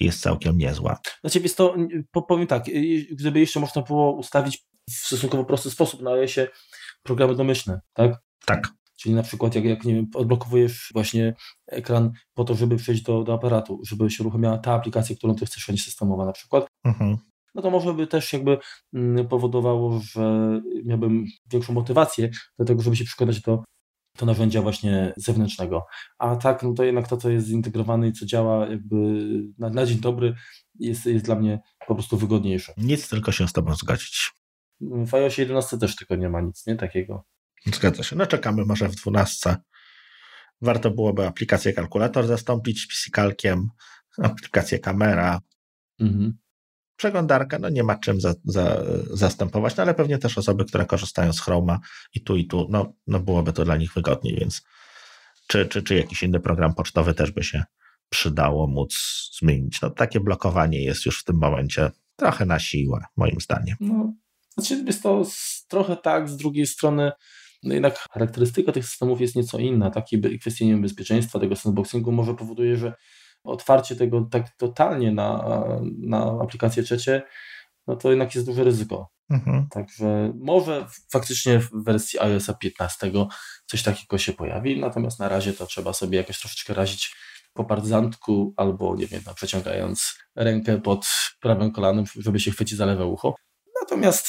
[0.00, 0.98] jest całkiem niezła.
[1.20, 1.74] Znaczy, jest to,
[2.28, 2.64] powiem tak,
[3.10, 6.48] gdyby jeszcze można było ustawić w stosunkowo prosty sposób na iOSie
[7.02, 8.12] programy domyślne, tak?
[8.46, 8.68] Tak.
[8.96, 11.34] Czyli na przykład jak, jak nie wiem, odblokowujesz właśnie
[11.66, 15.46] ekran po to, żeby przejść do, do aparatu, żeby się uruchomiła ta aplikacja, którą ty
[15.46, 17.16] chcesz mieć systemowa na przykład, Mhm.
[17.54, 18.58] no to może by też jakby
[18.94, 20.50] mm, powodowało, że
[20.84, 23.64] miałbym większą motywację do tego, żeby się przekonać do,
[24.18, 25.86] do narzędzia właśnie zewnętrznego.
[26.18, 28.96] A tak, no to jednak to, co jest zintegrowane i co działa jakby
[29.58, 30.34] na, na dzień dobry
[30.78, 32.72] jest, jest dla mnie po prostu wygodniejsze.
[32.76, 34.32] Nic, tylko się z tobą zgodzić.
[34.80, 36.76] W iOSie 11 też tylko nie ma nic, nie?
[36.76, 37.24] Takiego.
[37.66, 38.16] Zgadza się.
[38.16, 39.56] No czekamy może w 12.
[40.60, 43.68] Warto byłoby aplikację kalkulator zastąpić pisikalkiem,
[44.18, 45.40] aplikację kamera,
[46.00, 46.38] Mhm.
[47.04, 51.32] Przeglądarkę, no nie ma czym za, za, zastępować, no ale pewnie też osoby, które korzystają
[51.32, 51.78] z Chroma
[52.14, 54.62] i tu i tu, no, no byłoby to dla nich wygodniej, więc
[55.46, 57.64] czy, czy, czy jakiś inny program pocztowy też by się
[58.08, 58.94] przydało móc
[59.40, 59.80] zmienić.
[59.82, 63.76] No takie blokowanie jest już w tym momencie trochę na siłę, moim zdaniem.
[63.80, 64.12] No,
[64.54, 65.26] znaczy jest to
[65.68, 67.12] trochę tak, z drugiej strony
[67.62, 69.90] no jednak charakterystyka tych systemów jest nieco inna.
[69.90, 72.92] Takie kwestie nie wiem, bezpieczeństwa tego sandboxingu może powoduje, że
[73.44, 75.44] otwarcie tego tak totalnie na,
[75.98, 77.22] na aplikacje trzecie,
[77.86, 79.08] no to jednak jest duże ryzyko.
[79.30, 79.68] Mhm.
[79.70, 83.12] Także może faktycznie w wersji iOS 15
[83.66, 87.16] coś takiego się pojawi, natomiast na razie to trzeba sobie jakoś troszeczkę razić
[87.52, 91.06] po partyzantku albo, nie wiem, no, przeciągając rękę pod
[91.40, 93.34] prawym kolanem, żeby się chwycić za lewe ucho.
[93.80, 94.28] Natomiast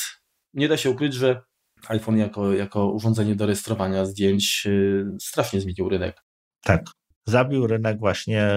[0.54, 1.42] nie da się ukryć, że
[1.88, 6.24] iPhone jako, jako urządzenie do rejestrowania zdjęć yy, strasznie zmienił rynek.
[6.64, 6.82] Tak.
[7.26, 8.50] Zabił rynek właśnie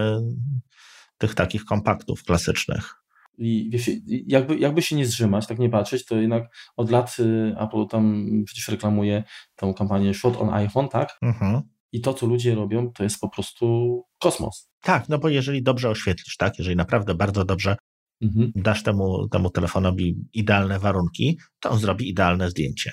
[1.19, 2.95] tych takich kompaktów klasycznych.
[3.39, 3.91] I wiesz,
[4.27, 8.27] jakby, jakby się nie zrzymać, tak nie patrzeć, to jednak od lat y, Apple tam
[8.47, 9.25] przecież reklamuje
[9.57, 11.19] tą kampanię Shot on iPhone, tak?
[11.23, 11.63] Mhm.
[11.93, 14.71] I to, co ludzie robią, to jest po prostu kosmos.
[14.83, 17.77] Tak, no bo jeżeli dobrze oświetlisz, tak, jeżeli naprawdę bardzo dobrze
[18.21, 18.53] Mhm.
[18.55, 22.93] dasz temu, temu telefonowi idealne warunki, to on zrobi idealne zdjęcie.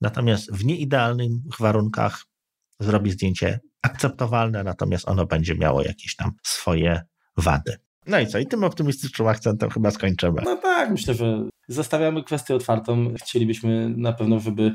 [0.00, 2.24] Natomiast w nieidealnych warunkach
[2.80, 7.02] zrobi zdjęcie akceptowalne, natomiast ono będzie miało jakieś tam swoje
[7.36, 7.76] wady.
[8.06, 8.38] No i co?
[8.38, 10.42] I tym optymistycznym akcentem chyba skończymy.
[10.44, 13.14] No tak, myślę, że zostawiamy kwestię otwartą.
[13.14, 14.72] Chcielibyśmy na pewno, żeby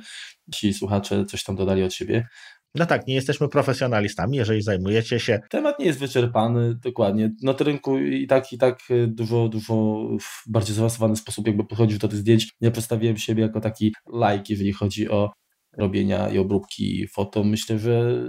[0.54, 2.28] ci słuchacze coś tam dodali od siebie.
[2.76, 7.32] No tak, nie jesteśmy profesjonalistami, jeżeli zajmujecie się Temat nie jest wyczerpany, dokładnie.
[7.44, 11.66] Na tym rynku i tak, i tak y, dużo, dużo w bardziej zaawansowany sposób jakby
[11.66, 12.50] podchodził do tych zdjęć.
[12.62, 15.32] Ja przedstawiłem siebie jako taki like, jeżeli chodzi o
[15.78, 17.44] robienia i obróbki foto.
[17.44, 18.24] Myślę, że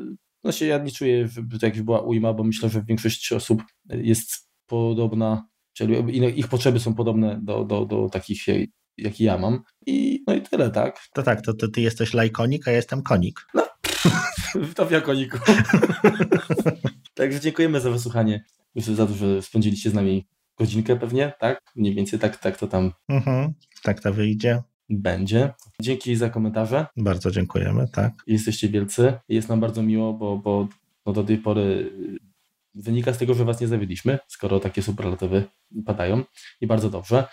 [0.49, 3.63] no się ja nie czuję, żeby to jakaś była ujma, bo myślę, że większość osób
[3.89, 5.95] jest podobna, czyli
[6.39, 8.47] ich potrzeby są podobne do, do, do takich,
[8.99, 9.63] jak ja mam.
[9.87, 11.01] I no i tyle, tak?
[11.15, 13.47] To tak, to, to ty jesteś lajkonik, a ja jestem konik.
[14.75, 15.39] To w jakoniku.
[17.15, 18.45] Także dziękujemy za wysłuchanie.
[18.75, 20.27] Myślę za to, że spędziliście z nami
[20.59, 21.61] godzinkę pewnie, tak?
[21.77, 24.63] Mniej więcej tak, tak to tam Mhm, tak to wyjdzie.
[24.89, 25.55] Będzie.
[25.83, 26.87] Dzięki za komentarze.
[26.97, 28.13] Bardzo dziękujemy, tak.
[28.27, 29.13] Jesteście wielcy.
[29.29, 30.69] Jest nam bardzo miło, bo, bo
[31.07, 31.93] no do tej pory
[32.75, 35.45] wynika z tego, że was nie zawiedliśmy, skoro takie superlatywy
[35.87, 36.25] padają.
[36.61, 37.29] I bardzo dobrze.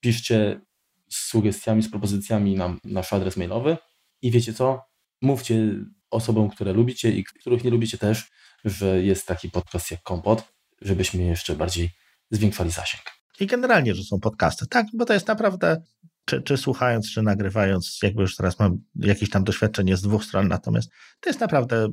[0.00, 0.60] Piszcie
[1.08, 3.76] z sugestiami, z propozycjami na nasz adres mailowy.
[4.22, 4.82] I wiecie co?
[5.22, 5.74] Mówcie
[6.10, 8.30] osobom, które lubicie i których nie lubicie też,
[8.64, 11.90] że jest taki podcast jak Kompot, żebyśmy jeszcze bardziej
[12.30, 13.02] zwiększali zasięg.
[13.40, 15.82] I generalnie, że są podcasty, tak, bo to jest naprawdę,
[16.24, 20.48] czy, czy słuchając, czy nagrywając, jakby już teraz mam jakieś tam doświadczenie z dwóch stron,
[20.48, 21.88] natomiast to jest naprawdę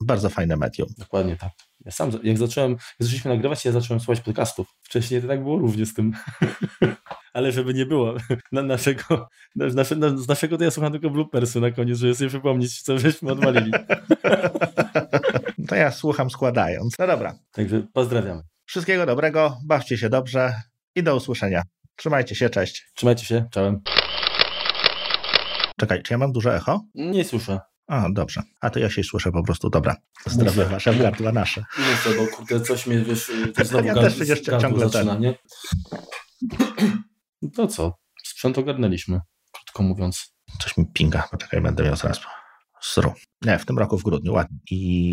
[0.00, 0.88] bardzo fajne medium.
[0.98, 1.50] Dokładnie tak.
[1.84, 4.68] Ja sam, jak zacząłem, jak zaczęliśmy nagrywać, ja zacząłem słuchać podcastów.
[4.82, 6.12] Wcześniej to tak było równie z tym.
[7.32, 8.14] Ale żeby nie było
[8.52, 12.14] na naszego, na, nasze, na, z naszego to ja słucham tylko bloopersy na koniec, żeby
[12.14, 13.72] sobie przypomnieć, co żeśmy odwalili.
[15.68, 16.98] To ja słucham składając.
[16.98, 17.34] No dobra.
[17.52, 18.42] Także pozdrawiamy.
[18.64, 20.54] Wszystkiego dobrego, bawcie się dobrze
[20.94, 21.62] i do usłyszenia.
[22.00, 22.90] Trzymajcie się, cześć.
[22.94, 23.80] Trzymajcie się, czołem.
[25.80, 26.80] Czekaj, czy ja mam duże echo?
[26.94, 27.60] Nie słyszę.
[27.86, 28.42] A, dobrze.
[28.60, 29.96] A to ja się słyszę po prostu, dobra.
[30.26, 30.70] Zdrowie Mów.
[30.72, 31.64] wasze, gardła nasze.
[31.78, 35.12] Nie chcę, bo kurde, coś mnie, wiesz, to znowu Ja gard- też przecież ciągle zaczyna,
[35.12, 35.22] ten.
[35.22, 35.34] nie?
[37.42, 37.98] No To co?
[38.24, 39.20] Sprzęt ogarnęliśmy,
[39.52, 40.34] krótko mówiąc.
[40.62, 42.20] Coś mi pinga, poczekaj, będę miał zaraz.
[42.82, 43.12] Sru.
[43.42, 44.58] Nie, w tym roku w grudniu, ładnie.
[44.70, 45.12] I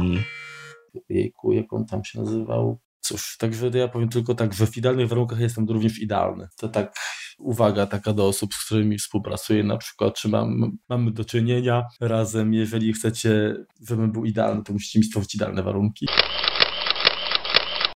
[1.09, 2.79] Jejku, jak on tam się nazywał?
[3.08, 6.47] Cóż, także ja powiem tylko tak, że w idealnych warunkach jestem również idealny.
[6.58, 6.95] To tak
[7.38, 12.53] uwaga taka do osób, z którymi współpracuję, na przykład, czy mam, mamy do czynienia razem,
[12.53, 13.55] jeżeli chcecie,
[13.88, 16.08] żebym był idealny, to musicie mi stworzyć idealne warunki.